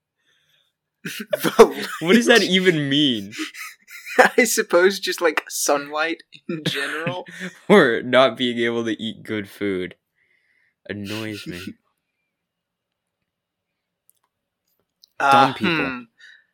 [1.05, 3.33] The What does that even mean?
[4.39, 7.27] I suppose just like sunlight in general.
[7.69, 9.97] or not being able to eat good food
[10.89, 11.61] annoys me.
[15.19, 15.87] Uh, Dumb people.
[15.87, 16.01] hmm.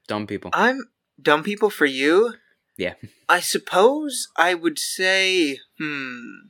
[0.09, 0.51] Dumb people.
[0.55, 0.81] I'm
[1.21, 2.35] dumb people for you.
[2.77, 2.95] Yeah.
[3.29, 6.49] I suppose I would say, hmm.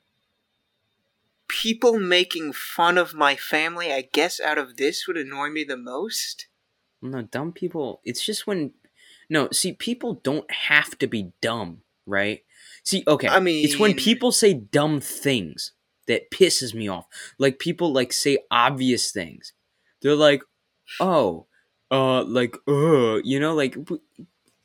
[1.50, 5.76] People making fun of my family, I guess out of this would annoy me the
[5.76, 6.46] most.
[7.02, 8.00] No, dumb people.
[8.04, 8.72] It's just when.
[9.28, 12.42] No, see, people don't have to be dumb, right?
[12.84, 13.28] See, okay.
[13.28, 15.72] I mean, it's when people say dumb things
[16.06, 17.06] that pisses me off.
[17.38, 19.52] Like people like say obvious things.
[20.02, 20.42] They're like,
[20.98, 21.46] "Oh,
[21.90, 23.76] uh, like, uh, you know, like,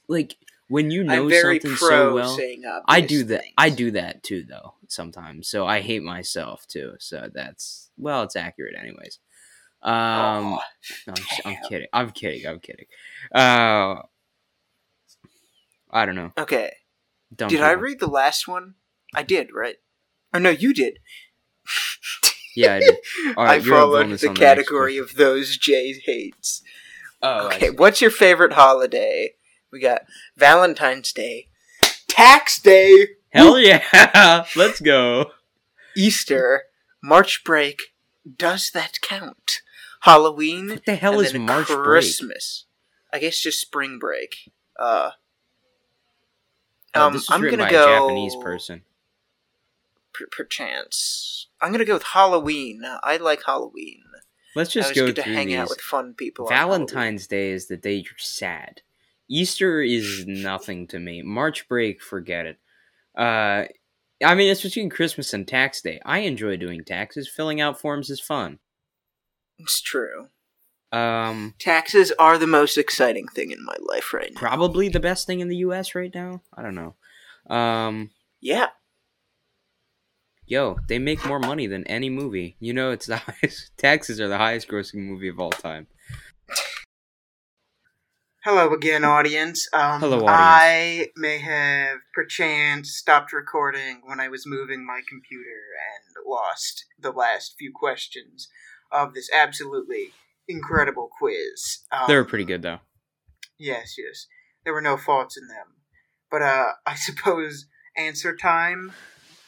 [0.07, 2.37] like when you know something so well."
[2.87, 3.41] I do that.
[3.41, 3.53] things.
[3.57, 5.47] I do that too, though sometimes.
[5.47, 6.93] So I hate myself too.
[6.99, 9.19] So that's well, it's accurate, anyways.
[9.81, 10.59] Um, Aw,
[11.07, 11.87] no, I'm, I'm kidding.
[11.93, 12.47] I'm kidding.
[12.47, 12.85] I'm kidding.
[13.33, 14.01] Uh,
[15.91, 16.31] I don't know.
[16.37, 16.73] okay.
[17.35, 18.75] Dumb did I read the last one?
[19.13, 19.75] I did, right?
[20.33, 20.99] Oh no, you did.
[22.57, 22.95] Yeah, I did.
[23.37, 26.61] All right, I under the on the category of those Jay hates.
[27.21, 29.33] Oh, okay, what's your favorite holiday?
[29.71, 30.03] We got
[30.37, 31.47] Valentine's Day,
[32.07, 34.45] Tax Day, Hell yeah!
[34.55, 35.31] Let's go.
[35.97, 36.63] Easter,
[37.03, 37.81] March break.
[38.37, 39.61] Does that count?
[40.01, 40.69] Halloween.
[40.69, 41.83] What the hell and is then March break?
[41.83, 42.65] Christmas.
[43.11, 44.51] I guess just spring break.
[44.79, 45.11] Uh,
[46.97, 48.83] Oh, um, this I'm gonna by go a Japanese person.
[50.13, 51.47] per- perchance.
[51.61, 52.83] I'm gonna go with Halloween.
[53.03, 54.01] I like Halloween.
[54.55, 55.57] Let's just always go get to hang these.
[55.57, 56.45] out with fun people.
[56.45, 58.81] on Valentine's Day is the day you're sad.
[59.29, 61.21] Easter is nothing to me.
[61.21, 62.57] March break, forget it.
[63.17, 63.65] Uh,
[64.23, 65.99] I mean, it's between Christmas and tax day.
[66.05, 67.27] I enjoy doing taxes.
[67.29, 68.59] Filling out forms is fun.
[69.57, 70.27] It's true.
[70.91, 74.39] Um, Taxes are the most exciting thing in my life right now.
[74.39, 75.93] probably the best thing in the U.S.
[75.95, 76.41] right now.
[76.55, 76.95] I don't know.
[77.53, 78.67] Um, Yeah.
[80.45, 82.55] yo, they make more money than any movie.
[82.59, 83.71] You know, it's the highest.
[83.77, 85.87] Taxes are the highest grossing movie of all time.
[88.45, 89.67] Hello again, audience.
[89.73, 90.31] Um, Hello, audience.
[90.31, 95.63] I may have perchance stopped recording when I was moving my computer
[95.97, 98.47] and lost the last few questions
[98.91, 100.11] of this absolutely
[100.47, 101.79] incredible quiz.
[101.91, 102.81] Um, They were pretty good though.
[103.57, 104.27] Yes, yes.
[104.63, 105.77] There were no faults in them.
[106.29, 107.65] But uh, I suppose
[107.97, 108.91] answer time.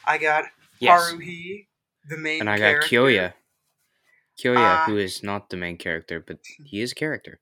[0.08, 0.46] I got
[0.80, 1.68] Yes, Haruhi,
[2.10, 2.88] the main and I got character.
[2.96, 3.34] Kyoya.
[4.44, 7.42] Kyoya, Uh, who is not the main character, but he is a character.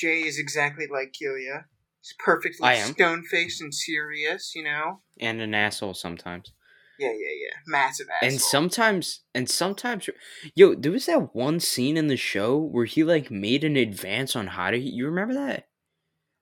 [0.00, 1.64] Jay is exactly like Kyoya.
[2.00, 5.00] He's perfectly stone faced and serious, you know?
[5.20, 6.52] and an asshole sometimes.
[6.98, 7.56] Yeah, yeah, yeah.
[7.66, 8.30] Massive asshole.
[8.30, 10.08] And sometimes, and sometimes,
[10.54, 14.34] yo, there was that one scene in the show where he like made an advance
[14.34, 14.78] on how to.
[14.78, 15.68] You remember that?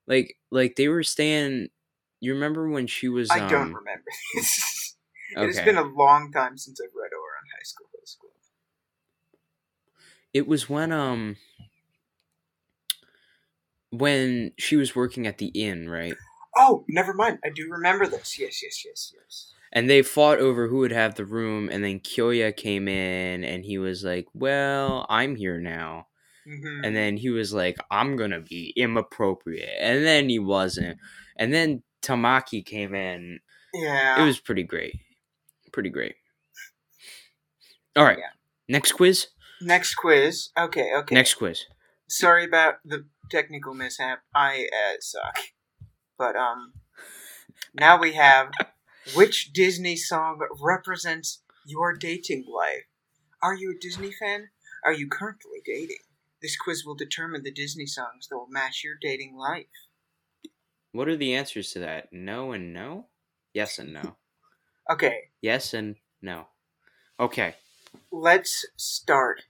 [0.07, 1.69] Like, like they were staying.
[2.21, 3.31] You remember when she was?
[3.31, 4.85] I um, don't remember this.
[5.37, 5.47] Okay.
[5.47, 8.33] It's been a long time since I've read Ouran High School Host Club.
[10.33, 11.37] it was when um.
[13.91, 16.15] When she was working at the inn, right?
[16.57, 17.39] Oh, never mind.
[17.45, 18.39] I do remember this.
[18.39, 19.53] Yes, yes, yes, yes.
[19.73, 23.65] And they fought over who would have the room, and then Kyoya came in, and
[23.65, 26.07] he was like, "Well, I'm here now."
[26.47, 30.97] hmm and then he was like i'm gonna be inappropriate and then he wasn't
[31.37, 33.39] and then tamaki came in
[33.75, 34.23] yeah.
[34.23, 34.95] it was pretty great
[35.73, 36.15] pretty great
[37.97, 38.31] all right Yeah.
[38.69, 39.27] next quiz
[39.61, 40.51] Next quiz.
[40.57, 41.15] Okay, okay.
[41.15, 41.65] next quiz
[42.09, 44.21] Sorry about the technical mishap.
[44.35, 45.37] I uh, suck.
[46.19, 46.73] But um,
[47.75, 48.51] now we have
[49.15, 52.85] which Disney song represents your dating life?
[53.43, 54.49] Are you a Disney fan?
[54.85, 55.99] Are you currently dating?
[56.43, 59.67] This quiz will determine the Disney songs that will match your dating life.
[60.93, 63.07] what are the answers to that no and no
[63.55, 64.17] yes and no
[64.91, 66.47] Okay, yes and no
[67.21, 67.55] okay
[68.11, 69.43] let's start.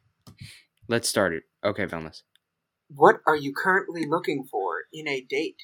[0.89, 2.23] let's start it okay Vilnius.
[2.89, 5.63] What are you currently looking for in a date?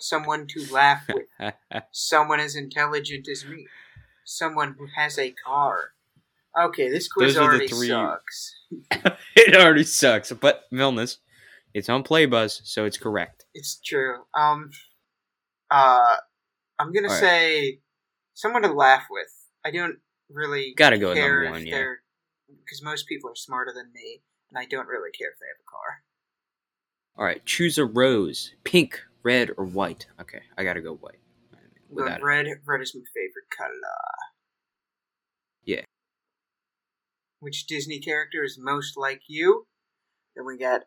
[0.00, 1.26] Someone to laugh with.
[1.92, 3.66] Someone as intelligent as me.
[4.24, 5.90] Someone who has a car.
[6.58, 8.54] Okay, this quiz Those are the already three- sucks.
[9.36, 11.18] it already sucks but Vilnius,
[11.74, 14.22] it's on playbuzz so it's correct It's true.
[14.34, 14.70] Um,
[15.70, 16.16] uh,
[16.78, 17.20] I'm gonna Alright.
[17.20, 17.78] say
[18.34, 19.26] someone to laugh with.
[19.64, 19.96] I don't
[20.30, 21.74] really Gotta go with care number one, if yeah.
[21.76, 21.98] they're
[22.64, 25.60] because most people are smarter than me, and I don't really care if they have
[25.60, 26.02] a car.
[27.16, 31.18] All right choose a rose pink red or white okay i gotta go white
[31.90, 32.24] Without it.
[32.24, 33.70] red, red is my favorite color.
[35.64, 35.82] Yeah.
[37.38, 39.66] Which Disney character is most like you?
[40.34, 40.80] Then we got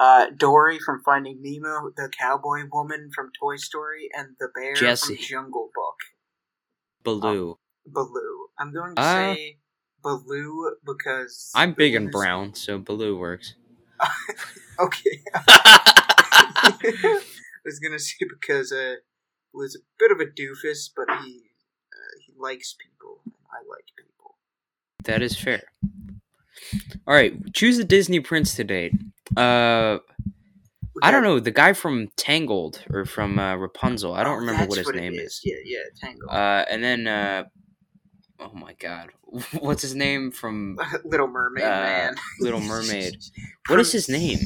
[0.00, 5.16] uh, Dory from Finding Nemo, the cowboy woman from Toy Story, and the bear Jessie.
[5.16, 5.96] from Jungle Book.
[7.02, 7.58] Baloo.
[7.86, 8.46] Baloo.
[8.58, 9.58] I'm going to Uh, say
[10.02, 13.54] Baloo because I'm big and brown, so Baloo works.
[14.80, 15.20] Okay.
[15.34, 17.20] I
[17.64, 18.96] was gonna say because uh,
[19.52, 21.42] was a bit of a doofus, but he
[21.92, 23.20] uh, he likes people.
[23.24, 24.36] and I like people.
[25.04, 25.62] that is fair.
[27.06, 28.92] All right, choose a Disney prince to date.
[29.36, 29.98] Uh,
[31.02, 34.14] I don't know the guy from Tangled or from uh, Rapunzel.
[34.14, 35.40] I don't Oh, remember what his it name is.
[35.44, 36.30] Yeah, yeah, Tangle.
[36.30, 37.44] Uh, and then uh,
[38.44, 39.10] oh my god,
[39.58, 42.14] what's his name from Little Mermaid uh, man.
[42.40, 43.16] Little Mermaid?
[43.68, 44.38] What is his name?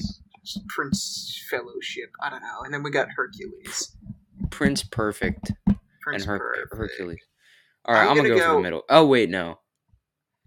[0.68, 2.10] Prince Fellowship.
[2.22, 2.60] I don't know.
[2.64, 3.94] And then we got Hercules.
[4.50, 5.52] Prince Perfect
[6.00, 6.38] Prince and Her-
[6.70, 6.74] Perfect.
[6.98, 7.20] Hercules.
[7.84, 8.82] All right, I'm I'm, gonna, gonna go, for the middle.
[8.88, 9.58] Oh wait, no,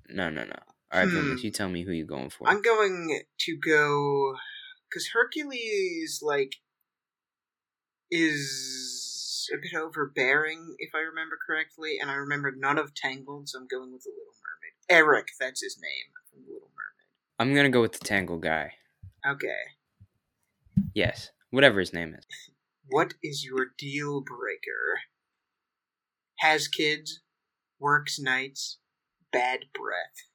[0.09, 0.55] no, no, no.
[0.93, 1.35] All right, Hmm.
[1.37, 2.47] You tell me who you're going for.
[2.49, 4.35] I'm going to go
[4.89, 6.55] because Hercules like
[8.11, 9.10] is
[9.53, 13.67] a bit overbearing, if I remember correctly, and I remember none of Tangled, so I'm
[13.67, 14.73] going with the Little Mermaid.
[14.89, 17.39] Eric, that's his name from the Little Mermaid.
[17.39, 18.73] I'm gonna go with the Tangled guy.
[19.25, 19.61] Okay,
[20.93, 22.25] Yes, whatever his name is.
[22.89, 24.99] what is your deal breaker?
[26.39, 27.21] Has kids,
[27.79, 28.79] works nights,
[29.31, 30.27] bad breath.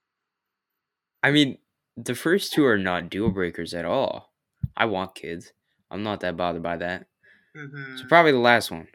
[1.23, 1.59] I mean,
[1.97, 4.33] the first two are not deal breakers at all.
[4.77, 5.53] I want kids.
[5.91, 7.07] I'm not that bothered by that.
[7.55, 8.89] hmm So probably the last one.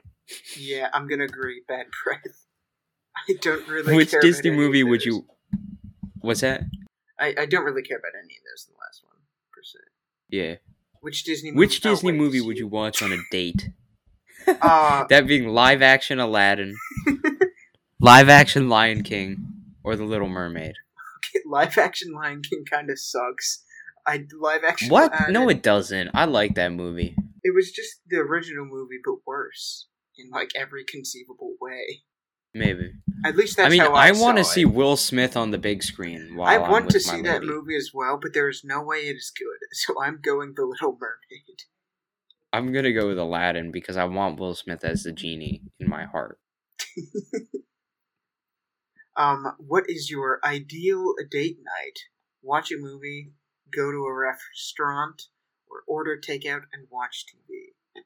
[0.57, 1.61] Yeah, I'm gonna agree.
[1.67, 2.45] Bad breath.
[3.27, 3.95] I don't really.
[3.95, 5.25] Which Disney movie would you?
[6.21, 6.63] What's that?
[7.19, 9.17] I, I don't really care about any of those in the last one,
[9.53, 9.79] per se.
[10.29, 10.55] Yeah.
[11.01, 11.59] Which Disney movie?
[11.59, 13.69] Which oh, Disney wait, movie would you watch on a date?
[14.47, 16.75] Uh, That being live action Aladdin,
[17.99, 19.45] Live action Lion King
[19.83, 20.73] or The Little Mermaid.
[21.17, 23.63] Okay, live action Lion King kind of sucks.
[24.07, 24.89] I live action.
[24.89, 25.11] What?
[25.13, 26.09] Aladdin- No, it doesn't.
[26.15, 27.15] I like that movie.
[27.43, 29.85] It was just the original movie, but worse
[30.17, 32.03] in like every conceivable way.
[32.53, 32.91] Maybe.
[33.25, 34.65] At least that's I mean, how I, I, want to see.
[34.65, 36.37] Will Smith on the big screen.
[36.39, 37.53] I want to see that lady.
[37.53, 39.47] movie as well, but there is no way it is good.
[39.73, 41.59] So I'm going The Little Mermaid.
[42.51, 46.03] I'm gonna go with Aladdin because I want Will Smith as the genie in my
[46.03, 46.39] heart.
[49.15, 51.99] Um, what is your ideal date night?
[52.41, 53.33] Watch a movie,
[53.71, 55.23] go to a restaurant,
[55.69, 58.01] or order takeout and watch TV.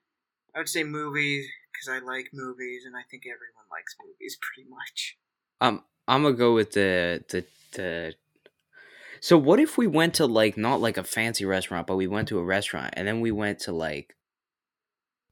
[0.56, 4.70] I would say movies because I like movies, and I think everyone likes movies pretty
[4.70, 5.18] much.
[5.62, 8.14] Um, I'm gonna go with the the the.
[9.22, 12.28] So what if we went to like not like a fancy restaurant, but we went
[12.28, 14.16] to a restaurant and then we went to like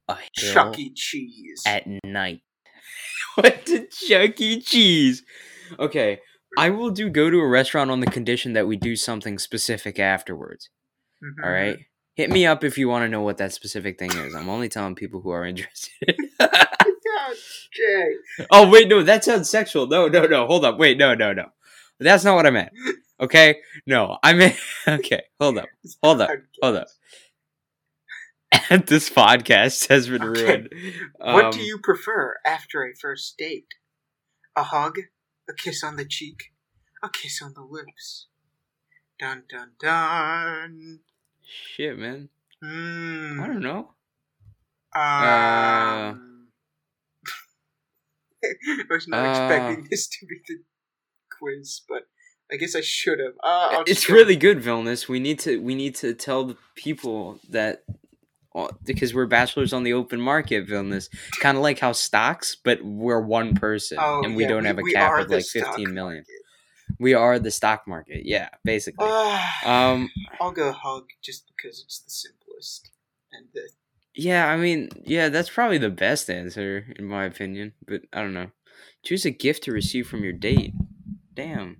[0.08, 0.92] a Chuck E.
[0.96, 1.64] Cheese.
[1.66, 2.42] at night.
[3.38, 4.62] went to Chuck E.
[4.62, 5.24] Cheese.
[5.78, 6.20] Okay,
[6.58, 10.00] I will do go to a restaurant on the condition that we do something specific
[10.00, 10.70] afterwards.
[11.24, 11.46] Mhm.
[11.46, 11.80] All right.
[12.16, 14.36] Hit me up if you want to know what that specific thing is.
[14.36, 16.16] I'm only telling people who are interested.
[18.52, 19.88] Oh wait, no, that sounds sexual.
[19.88, 20.46] No, no, no.
[20.46, 20.78] Hold up.
[20.78, 21.46] Wait, no, no, no.
[22.00, 22.72] That's not what I meant.
[23.20, 23.58] Okay?
[23.88, 25.70] No, I meant Okay, hold up.
[26.04, 26.30] Hold up.
[26.62, 26.88] Hold up.
[28.86, 30.42] this podcast has been Okay.
[30.44, 30.70] ruined.
[31.18, 33.68] What Um, do you prefer after a first date?
[34.56, 34.98] A hug?
[35.50, 36.52] A kiss on the cheek?
[37.02, 38.28] A kiss on the lips?
[39.20, 41.00] Dun dun dun.
[41.46, 42.30] Shit, man.
[42.62, 43.40] Hmm.
[43.42, 43.90] I don't know.
[44.96, 46.48] Um,
[48.44, 50.56] I was not Uh, expecting this to be the
[51.38, 52.04] quiz, but
[52.52, 53.34] I guess I should have.
[53.44, 55.08] Uh, it's go- really good, Vilnius.
[55.08, 57.84] We need to we need to tell the people that
[58.56, 61.10] uh, because we're bachelors on the open market, Vilnius.
[61.40, 64.78] Kind of like how stocks, but we're one person Oh, and we yeah, don't have
[64.78, 66.18] a cap of like fifteen million.
[66.20, 66.43] market.
[67.00, 68.26] We are the stock market.
[68.26, 69.08] Yeah, basically.
[69.10, 69.60] Ah,
[69.94, 70.10] Um.
[70.40, 72.92] I'll go hug just because it's the simplest
[73.32, 73.70] and the
[74.16, 77.74] Yeah, I mean, yeah, that's probably the best answer in my opinion.
[77.86, 78.52] But I don't know.
[79.04, 80.74] Choose a gift to receive from your date.
[81.34, 81.78] Damn.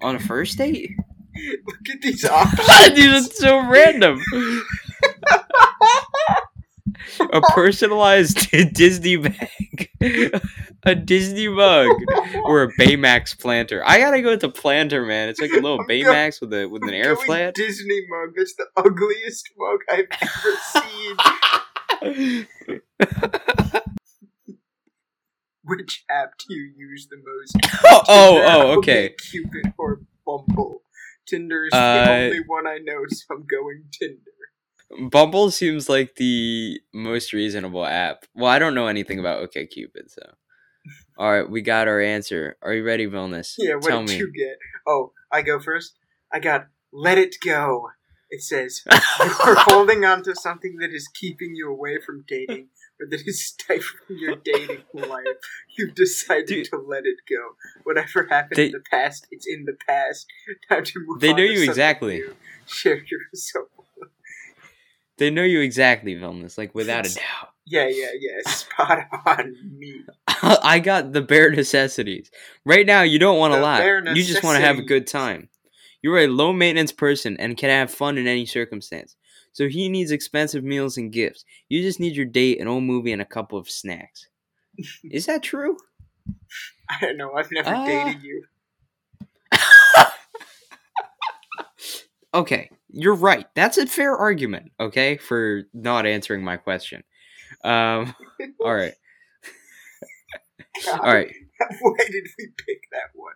[0.00, 0.90] On a first date?
[1.66, 2.66] look at these options.
[2.94, 4.22] Dude, it's so random.
[7.20, 9.90] a personalized Disney bag,
[10.84, 11.90] a Disney mug,
[12.44, 13.82] or a Baymax planter.
[13.86, 15.28] I gotta go with the planter, man.
[15.28, 17.54] It's like a little I'm Baymax with a with an I'm air flat.
[17.54, 18.34] Disney mug.
[18.36, 22.46] That's the ugliest mug I've ever seen.
[25.64, 27.56] Which app do you use the most?
[27.84, 29.14] oh, oh, oh, okay.
[29.30, 30.82] Cupid or Bumble.
[31.26, 34.22] Tinder is the Uh, only one I know, so I'm going Tinder.
[35.10, 38.24] Bumble seems like the most reasonable app.
[38.34, 40.22] Well, I don't know anything about OkCupid, so.
[41.18, 42.56] All right, we got our answer.
[42.62, 43.54] Are you ready, Vilnius?
[43.58, 44.16] Yeah, what Tell did me.
[44.18, 44.56] you get?
[44.86, 45.94] Oh, I go first.
[46.32, 47.90] I got "Let It Go."
[48.30, 48.82] It says
[49.20, 52.68] you're holding on to something that is keeping you away from dating,
[53.00, 55.26] or that is stifling your dating life.
[55.76, 56.66] You've decided Dude.
[56.66, 57.54] to let it go.
[57.84, 60.26] Whatever happened They- in the past, it's in the past.
[60.70, 61.20] Time to move.
[61.20, 62.18] They know you exactly.
[62.18, 62.34] new.
[62.66, 63.66] Share your soul.
[65.18, 67.50] They know you exactly, Vilnius, like without a doubt.
[67.66, 68.50] Yeah, yeah, yeah.
[68.50, 70.02] Spot on me.
[70.42, 72.30] I got the bare necessities.
[72.64, 74.16] Right now, you don't want a The lot.
[74.16, 75.48] You just want to have a good time.
[76.00, 79.16] You're a low maintenance person and can have fun in any circumstance.
[79.52, 81.44] So he needs expensive meals and gifts.
[81.68, 84.28] You just need your date, an old movie, and a couple of snacks.
[85.04, 85.76] Is that true?
[86.88, 87.32] I don't know.
[87.34, 87.84] I've never Ah.
[87.84, 88.44] dated you.
[92.34, 93.46] Okay, you're right.
[93.54, 97.04] That's a fair argument, okay, for not answering my question.
[97.64, 98.14] Um,
[98.64, 98.94] all right.
[100.92, 101.32] all right.
[101.80, 103.32] Why did we pick that one?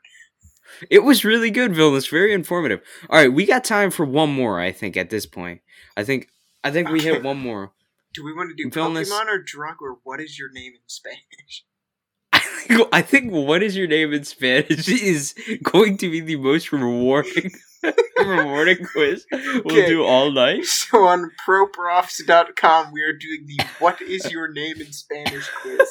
[0.90, 2.10] It was really good, Vilnius.
[2.10, 2.80] Very informative.
[3.10, 4.60] All right, we got time for one more.
[4.60, 5.60] I think at this point,
[5.96, 6.28] I think
[6.64, 7.72] I think we hit one more.
[8.14, 10.80] Do we want to do Villainous- Pokemon or drug or what is your name in
[10.86, 11.64] Spanish?
[12.32, 16.36] I think, I think what is your name in Spanish is going to be the
[16.36, 17.50] most rewarding
[18.18, 19.86] rewarding quiz we'll Okay.
[19.88, 20.64] do all night.
[20.64, 25.88] So on proprofs.com we are doing the What is your name in Spanish quiz.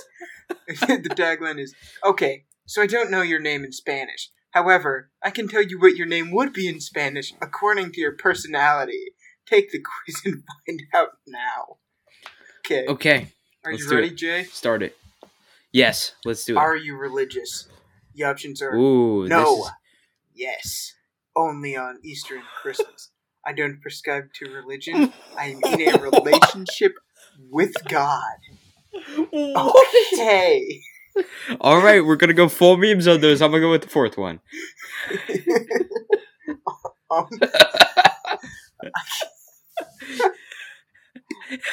[0.68, 1.74] the tagline is
[2.06, 4.30] Okay, so I don't know your name in Spanish.
[4.52, 8.12] However, I can tell you what your name would be in Spanish according to your
[8.18, 9.14] personality.
[9.46, 11.78] Take the quiz and find out now.
[12.66, 12.86] Okay.
[12.88, 13.28] Okay,
[13.66, 14.18] Are let's you ready, it.
[14.18, 14.44] Jay?
[14.44, 14.96] start it.
[15.74, 16.58] Yes, let's do it.
[16.58, 17.68] Are you religious?
[18.14, 19.56] The options are Ooh, No.
[19.56, 19.72] This is,
[20.34, 20.94] Yes.
[21.36, 23.10] Only on Easter and Christmas.
[23.46, 25.12] I don't prescribe to religion.
[25.38, 26.94] I'm in a relationship
[27.50, 28.36] with God.
[29.32, 29.88] what?
[30.14, 30.82] Okay.
[31.62, 33.42] All right, we're gonna go full memes on those.
[33.42, 34.40] I'm gonna go with the fourth one.
[37.10, 37.28] um,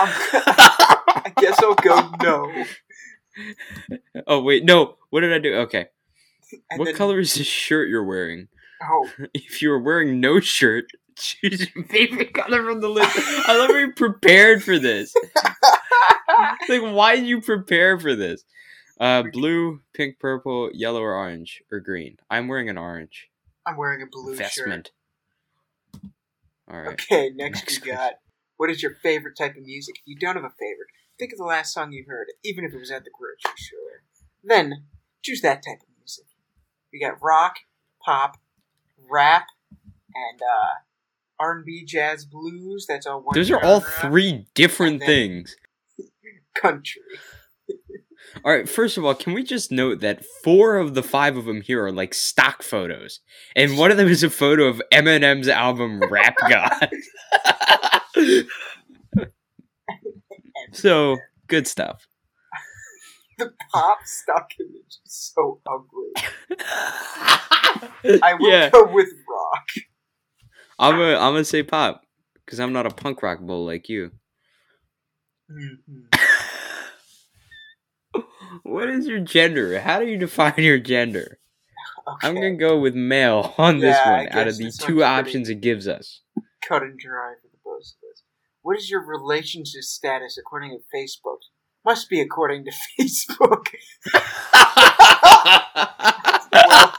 [0.01, 0.09] I'm,
[1.21, 2.65] I guess I'll go no.
[4.27, 4.97] oh wait, no.
[5.11, 5.55] What did I do?
[5.61, 5.87] Okay.
[6.71, 8.49] And what then- color is the shirt you're wearing?
[8.83, 13.17] Oh, If you were wearing no shirt, choose your favorite color from the list.
[13.17, 15.15] I love how you prepared for this.
[16.69, 18.45] Like, why did you prepare for this?
[19.01, 22.19] Uh, blue, pink, purple, yellow, or orange, or green.
[22.31, 23.29] I'm wearing an orange.
[23.67, 24.41] I'm wearing a blue shirt.
[24.67, 24.91] Investment.
[26.71, 26.89] All right.
[26.89, 28.15] Okay, next, Next we got
[28.59, 29.97] what is your favorite type of music?
[30.01, 32.75] If you don't have a favorite, think of the last song you heard, even if
[32.75, 34.03] it was at the grocery store.
[34.45, 34.85] Then
[35.23, 36.27] choose that type of music.
[36.93, 37.57] We got rock,
[38.05, 38.37] pop,
[39.11, 39.47] rap,
[40.15, 40.81] and uh,
[41.41, 42.87] R&B, jazz, blues.
[42.89, 43.35] That's all one.
[43.35, 45.57] Those are all three different things.
[46.55, 47.03] country.
[48.45, 51.45] All right, first of all, can we just note that four of the five of
[51.45, 53.21] them here are like stock photos,
[53.57, 56.91] and one of them is a photo of Eminem's album Rap God.
[60.73, 62.08] so good stuff.
[63.39, 66.13] The pop stock image is so ugly.
[68.23, 69.69] I will yeah, go with rock.
[70.79, 72.03] I'm gonna I'm gonna say pop
[72.45, 74.11] because I'm not a punk rock bull like you.
[75.51, 76.07] Mhm.
[78.63, 79.79] What is your gender?
[79.81, 81.39] How do you define your gender?
[82.09, 82.27] Okay.
[82.27, 85.49] I'm gonna go with male on this Yeah, I one out of the two options
[85.49, 86.23] it gives us.
[86.67, 88.23] cut and dry for the both of us.
[88.63, 91.39] What is your relationship status according to Facebook?
[91.89, 92.71] Must be according to
[93.01, 93.69] Facebook.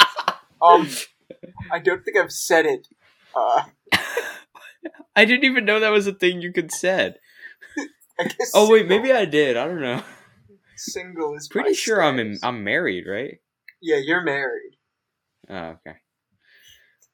[0.62, 0.90] Um,
[1.72, 2.86] I don't think I've said it.
[3.34, 3.64] Uh,
[5.16, 7.16] I didn't even know that was a thing you could said.
[8.20, 8.52] I guess.
[8.54, 9.56] Oh wait, maybe I did.
[9.56, 10.04] I don't know.
[10.76, 12.40] single is Pretty sure I'm in.
[12.44, 13.38] I'm married, right?
[13.82, 14.74] Yeah, you're married.
[15.50, 16.00] Oh, okay.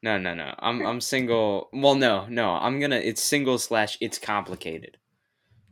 [0.02, 0.56] No, no, no.
[0.58, 1.70] I'm I'm single.
[1.72, 2.50] Well, no, no.
[2.50, 2.96] I'm gonna.
[2.96, 3.96] It's single slash.
[4.02, 4.98] It's complicated.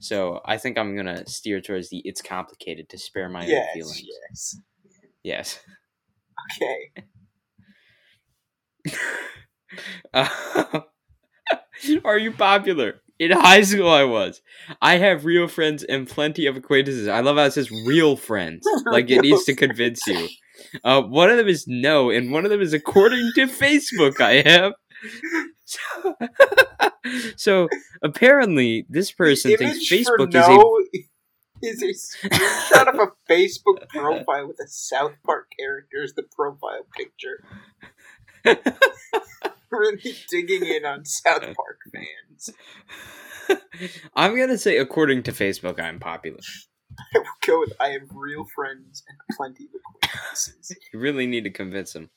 [0.04, 3.74] So I think I'm gonna steer towards the it's complicated to spare my own yes,
[3.74, 4.04] feelings.
[4.30, 4.60] yes.
[5.24, 5.60] Yes.
[6.58, 7.06] Okay.
[10.14, 10.28] Uh,
[12.06, 13.02] are you popular?
[13.18, 14.42] In high school, I was.
[14.82, 17.08] I have real friends and plenty of acquaintances.
[17.08, 18.68] I love how it says real friends.
[18.86, 20.28] Like it needs to convince you.
[20.84, 24.20] Uh, one of them is no, and one of them is according to Facebook.
[24.20, 24.74] I am.
[27.36, 27.70] So,
[28.02, 30.60] apparently, this person thinks Facebook is a.
[31.62, 36.86] is a screenshot of a Facebook profile with a South Park character as the profile
[36.96, 37.44] picture.
[39.70, 42.50] really digging in on South Park fans.
[44.16, 46.40] I'm gonna say, according to Facebook, I'm popular.
[47.16, 50.76] I will go with I have real friends and plenty of acquaintances.
[50.94, 52.10] You really need to convince them.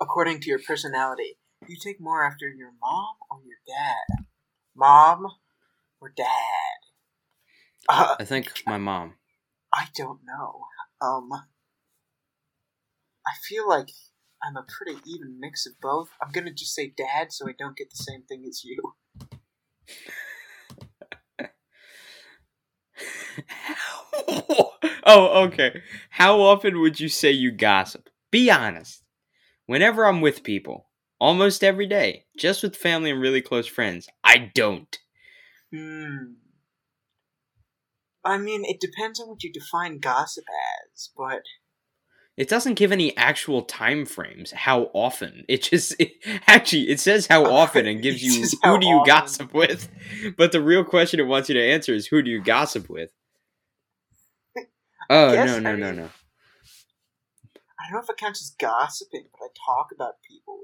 [0.00, 1.36] According to your personality,
[1.68, 4.24] you take more after your mom or your dad?
[4.74, 5.26] Mom
[6.00, 6.26] or dad?
[7.88, 9.14] Uh, I think my mom.
[9.74, 10.64] I don't know.
[11.00, 11.30] Um,
[13.26, 13.90] I feel like
[14.42, 16.10] I'm a pretty even mix of both.
[16.20, 18.94] I'm gonna just say dad so I don't get the same thing as you.
[25.06, 25.82] oh, okay.
[26.10, 28.08] How often would you say you gossip?
[28.30, 29.02] Be honest.
[29.66, 30.88] Whenever I'm with people,
[31.22, 34.98] almost every day, just with family and really close friends, I don't.
[35.72, 36.34] Hmm.
[38.24, 40.44] I mean, it depends on what you define gossip
[40.94, 41.42] as, but
[42.36, 44.50] It doesn't give any actual time frames.
[44.52, 45.44] How often?
[45.48, 46.12] It just it,
[46.46, 49.06] actually it says how often and gives you who do you often.
[49.14, 49.88] gossip with.
[50.36, 53.10] But the real question it wants you to answer is who do you gossip with?
[55.10, 56.08] Oh guess, no no I no mean- no!
[57.80, 59.26] I don't know if it counts as gossiping.
[59.32, 60.58] But I talk about people.
[60.60, 60.61] Uh,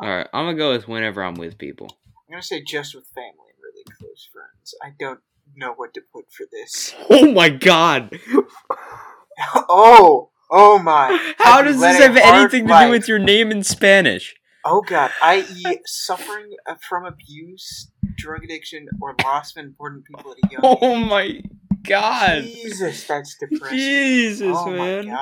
[0.00, 1.88] All right, I'm gonna go with whenever I'm with people.
[2.28, 4.74] I'm gonna say just with family and really close friends.
[4.82, 5.20] I don't
[5.54, 6.94] know what to put for this.
[7.10, 8.18] Oh my god!
[9.68, 11.34] oh, oh my!
[11.38, 12.86] How you does this have anything to life?
[12.86, 14.34] do with your name in Spanish?
[14.64, 20.38] Oh god, i.e., suffering uh, from abuse, drug addiction, or loss of important people at
[20.38, 21.08] a young Oh age.
[21.08, 21.42] my
[21.82, 22.42] god!
[22.42, 23.78] Jesus, that's depressing.
[23.78, 25.16] Jesus, oh man.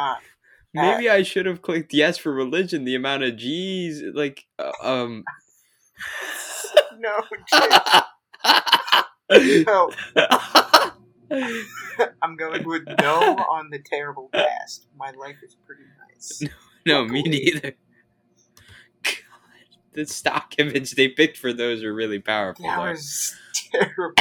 [0.72, 2.84] Maybe I should have clicked yes for religion.
[2.84, 5.24] The amount of G's, like, uh, um.
[7.00, 7.22] No,
[9.30, 9.90] no.
[12.22, 14.86] I'm going with no on the terrible past.
[14.98, 16.42] My life is pretty nice.
[16.86, 17.72] no, me neither.
[19.02, 19.14] God,
[19.92, 22.64] the stock image they picked for those are really powerful.
[22.64, 22.90] That though.
[22.90, 24.14] was terrible.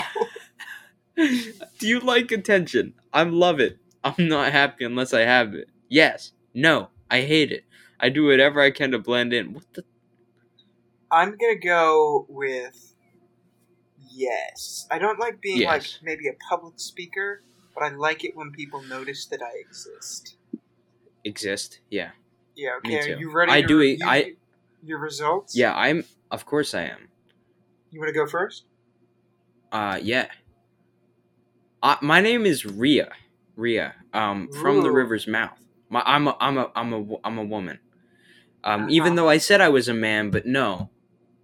[1.16, 2.93] Do you like attention?
[3.12, 3.80] I love it.
[4.04, 5.70] I'm not happy unless I have it.
[5.89, 6.32] Yes.
[6.60, 6.89] No.
[7.10, 7.64] I hate it.
[7.99, 9.53] I do whatever I can to blend in.
[9.53, 9.84] What the?
[11.12, 12.93] I'm gonna go with
[14.12, 14.88] yes.
[14.91, 17.41] I don't like being like maybe a public speaker,
[17.74, 20.36] but I like it when people notice that I exist.
[21.24, 21.80] Exist?
[21.89, 22.12] Yeah.
[22.55, 23.14] Yeah, okay.
[23.14, 23.51] Are you ready?
[23.51, 24.34] I to do it- I-
[24.84, 25.55] your results.
[25.57, 25.76] Yeah.
[25.76, 26.05] I'm.
[26.32, 27.07] Of course I am.
[27.91, 28.66] You want to go first?
[29.72, 29.99] Uh.
[30.01, 30.28] Yeah.
[31.82, 33.12] Uh, my name is Ria.
[33.55, 33.95] Ria.
[34.14, 34.49] Um.
[34.62, 35.57] From the river's mouth.
[35.90, 36.02] My.
[36.06, 36.38] I'm a.
[36.40, 36.72] I'm a.
[36.76, 37.16] I'm a.
[37.24, 37.80] I'm a woman.
[38.64, 38.82] Um.
[38.82, 38.90] Uh-huh.
[38.92, 40.90] Even though I said I was a man, but no.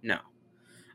[0.02, 0.18] No.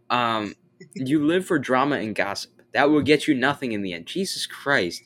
[0.09, 0.55] Um.
[0.95, 2.51] you live for drama and gossip.
[2.73, 4.05] That will get you nothing in the end.
[4.05, 5.03] Jesus Christ.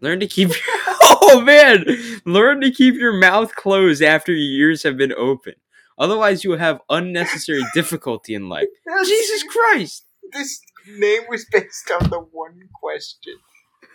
[0.00, 0.50] Learn to keep
[1.24, 1.84] Oh man,
[2.24, 5.54] learn to keep your mouth closed after your ears have been open.
[5.98, 8.66] Otherwise, you will have unnecessary difficulty in life.
[9.06, 10.04] Jesus Christ.
[10.32, 13.34] This name was based on the one question.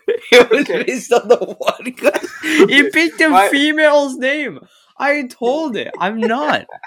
[0.32, 0.84] It was Okay.
[0.84, 2.30] based on the one question.
[2.70, 4.60] It picked a My- female's name.
[4.98, 5.92] I told it.
[6.00, 6.66] I'm not.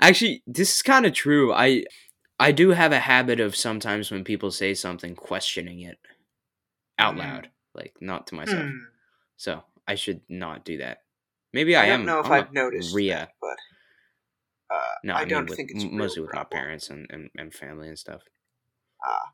[0.00, 1.52] Actually, this is kind of true.
[1.52, 1.84] I
[2.38, 5.98] I do have a habit of sometimes when people say something questioning it
[6.98, 7.18] out Mm.
[7.18, 8.62] loud, like not to myself.
[8.64, 8.78] Hmm.
[9.36, 10.98] So I should not do that.
[11.52, 12.06] Maybe I, I don't am.
[12.06, 13.14] know if I'm I've noticed Ria.
[13.16, 16.44] that, but uh, No, I, I, don't with- think it's m- real mostly with my
[16.44, 18.22] parents and, and, and family and stuff.
[19.04, 19.32] Ah,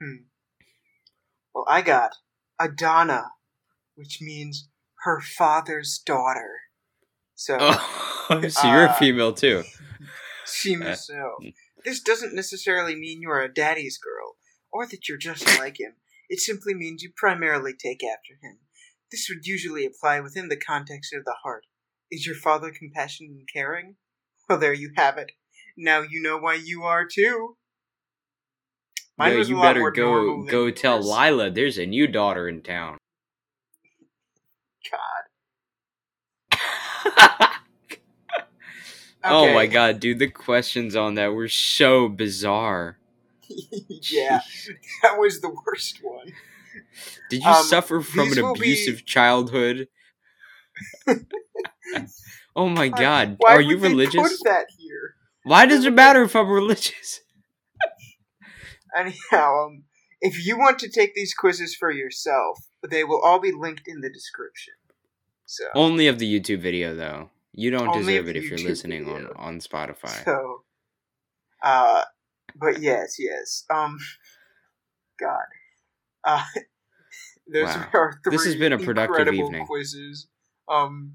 [0.00, 0.14] hmm.
[1.56, 2.10] Well, I got
[2.60, 3.30] Adana,
[3.94, 4.68] which means
[5.04, 6.50] her father's daughter.
[7.34, 9.64] So Oh, so you're a Uh, female too.
[10.44, 11.36] seems uh, so.
[11.42, 11.54] mm.
[11.82, 14.36] This doesn't necessarily mean you are a daddy's girl,
[14.70, 15.94] or that you're just like him.
[16.28, 18.58] It simply means you primarily take after him.
[19.10, 21.64] This would usually apply within the context of the heart.
[22.10, 23.96] Is your father compassionate and caring?
[24.46, 25.32] Well, there you have it.
[25.78, 27.56] Now you know why you are too.
[29.18, 31.06] Mine Yo, was you better go go tell yours.
[31.06, 32.98] Lila there's a new daughter in town.
[34.90, 36.58] God.
[39.28, 42.96] Oh my god, dude, the questions on that were so bizarre.
[43.48, 44.40] yeah,
[45.02, 46.32] that was the worst one.
[47.28, 49.88] Did you Um, suffer from an will be- abusive childhood?
[52.56, 54.14] oh my god, Why are you religious?
[54.38, 55.16] Put that here.
[55.42, 57.20] Why does it matter if I'm religious?
[58.96, 59.84] Anyhow, um,
[60.20, 64.00] if you want to take these quizzes for yourself, they will all be linked in
[64.00, 64.74] the description.
[65.44, 67.30] So, Only of the YouTube video though.
[67.52, 69.32] You don't deserve it if you're YouTube listening on video.
[69.36, 70.24] on Spotify.
[70.24, 70.62] so,
[71.62, 72.02] uh,
[72.54, 73.64] but yes, yes.
[73.70, 73.98] Um,
[75.20, 75.44] God,
[76.24, 76.44] uh,
[77.52, 77.88] those Wow.
[77.94, 79.66] are three This has been a productive evening.
[79.66, 80.28] quizzes.
[80.68, 81.14] Um,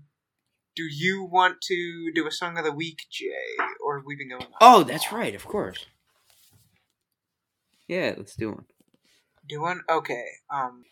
[0.76, 3.28] do you want to do a song of the week, Jay,
[3.84, 4.44] or have we been going?
[4.44, 5.86] on Oh, that's right, of course.
[7.92, 8.66] Yeah, let's do one.
[9.50, 9.82] Do one?
[9.90, 10.24] Okay.
[10.50, 10.86] Um,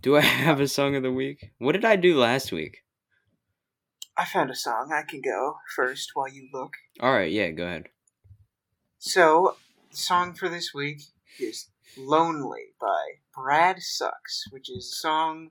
[0.00, 1.50] Do I have a song of the week?
[1.58, 2.84] What did I do last week?
[4.16, 4.92] I found a song.
[4.94, 6.74] I can go first while you look.
[7.00, 7.88] All right, yeah, go ahead.
[9.00, 9.56] So,
[9.90, 11.02] the song for this week
[11.40, 11.66] is
[11.98, 15.50] Lonely by Brad Sucks, which is a song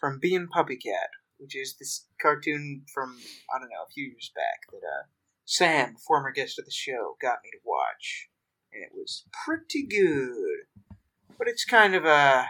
[0.00, 3.16] from Bee and PuppyCat, which is this cartoon from,
[3.54, 5.04] I don't know, a few years back that uh,
[5.44, 8.30] Sam, former guest of the show, got me to watch.
[8.74, 10.96] And it was pretty good.
[11.38, 12.46] But it's kind of a,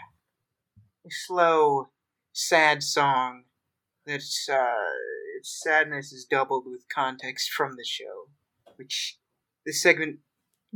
[1.07, 1.89] a slow,
[2.33, 3.45] sad song
[4.07, 4.73] that's, uh,
[5.39, 8.29] its sadness is doubled with context from the show,
[8.77, 9.19] which
[9.67, 10.19] this segment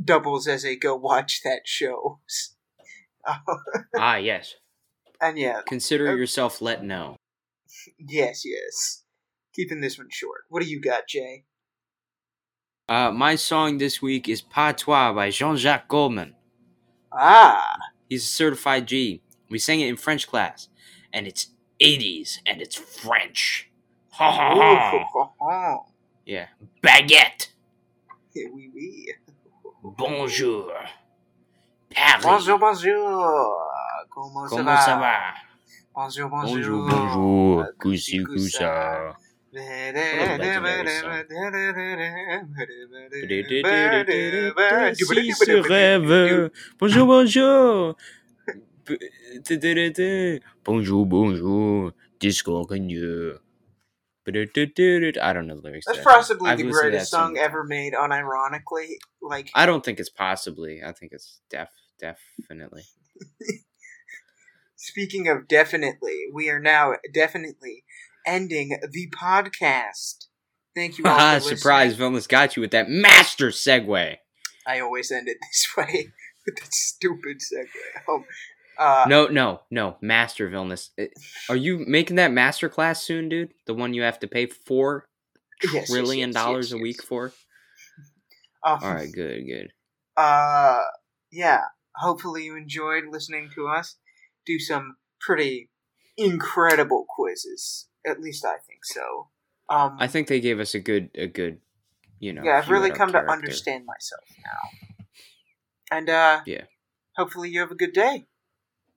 [0.03, 2.19] doubles as a go watch that show.
[3.97, 4.55] ah, yes.
[5.21, 7.15] and yeah, Consider Uh, yourself let know.
[7.99, 9.03] yes, yes.
[9.55, 10.41] Keeping this one short.
[10.49, 11.45] What do you got, Jay?
[12.89, 16.33] Uh, my song this week is Patois by Jean-Jacques Goldman.
[17.11, 17.63] Ah,
[18.09, 19.21] He's a certified G.
[19.47, 20.69] We sang it in French class,
[21.13, 23.69] and it's 80s and it's French.
[24.13, 25.77] Ha ha ha.
[26.25, 26.47] Yeah.
[26.81, 27.49] Baguette.
[28.35, 29.05] oui, oui.
[29.83, 30.71] Bonjour.
[31.93, 32.23] Paris.
[32.23, 33.55] Bonjour, bonjour.
[34.09, 34.81] Comment, ça, Comment va?
[34.81, 35.19] ça va?
[35.95, 36.55] Bonjour, bonjour.
[36.57, 37.61] Bonjour, bonjour.
[37.61, 39.15] Euh, Coussi, coussa.
[39.51, 39.57] Ce
[45.67, 46.51] rêve.
[46.79, 47.97] Bonjour, bonjour.
[50.63, 51.93] Bonjour, bonjour.
[52.19, 53.39] Disco Cagneux.
[54.27, 54.31] I
[55.33, 55.87] don't know the lyrics.
[55.87, 58.99] That's that possibly the greatest that song ever made, unironically.
[59.21, 60.83] Like, I don't think it's possibly.
[60.83, 61.69] I think it's def
[61.99, 62.83] definitely.
[64.75, 67.83] speaking of definitely, we are now definitely
[68.25, 70.25] ending the podcast.
[70.75, 71.57] Thank you all listening.
[71.57, 74.17] surprise, Vilnius got you with that master segue.
[74.67, 76.09] I always end it this way
[76.45, 78.13] with that stupid segue.
[78.13, 78.25] Um,
[78.77, 79.97] Uh, No, no, no.
[80.01, 80.89] Master Vilnius.
[80.97, 81.07] Uh,
[81.49, 83.51] Are you making that master class soon, dude?
[83.65, 85.09] The one you have to pay four
[85.61, 87.05] Yes, yes, trillion yes, dollars yes, a week yes.
[87.05, 87.33] for?
[88.65, 89.73] um, All right, good, good.
[90.15, 90.79] Uh,
[91.31, 91.63] yeah.
[91.95, 93.97] Hopefully you enjoyed listening to us
[94.45, 95.69] do some pretty
[96.17, 97.88] incredible quizzes.
[98.05, 99.27] At least I think so.
[99.69, 101.59] Um, I think they gave us a good, a good,
[102.19, 102.41] you know.
[102.43, 105.05] yeah, I've really come to understand myself now.
[105.91, 106.63] And uh, Yeah.
[107.15, 108.25] Hopefully you have a good day.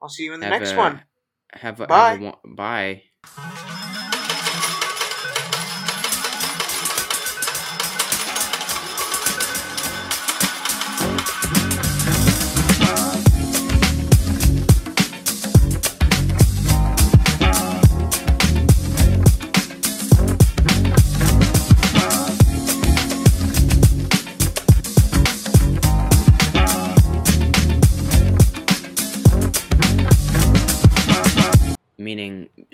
[0.01, 1.03] I'll see you in the Have next a- one.
[1.55, 2.11] Have a, Bye.
[2.15, 3.69] Have a, bye.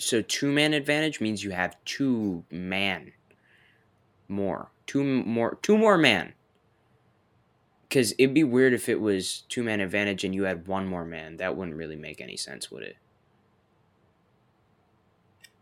[0.08, 3.12] So two man advantage means you have two man
[4.26, 6.32] more, two more, two more man.
[7.88, 11.04] Because it'd be weird if it was two man advantage and you had one more
[11.04, 11.36] man.
[11.36, 12.96] That wouldn't really make any sense, would it?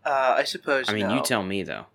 [0.05, 0.89] Uh, I suppose.
[0.89, 1.17] I mean, no.
[1.17, 1.87] you tell me though.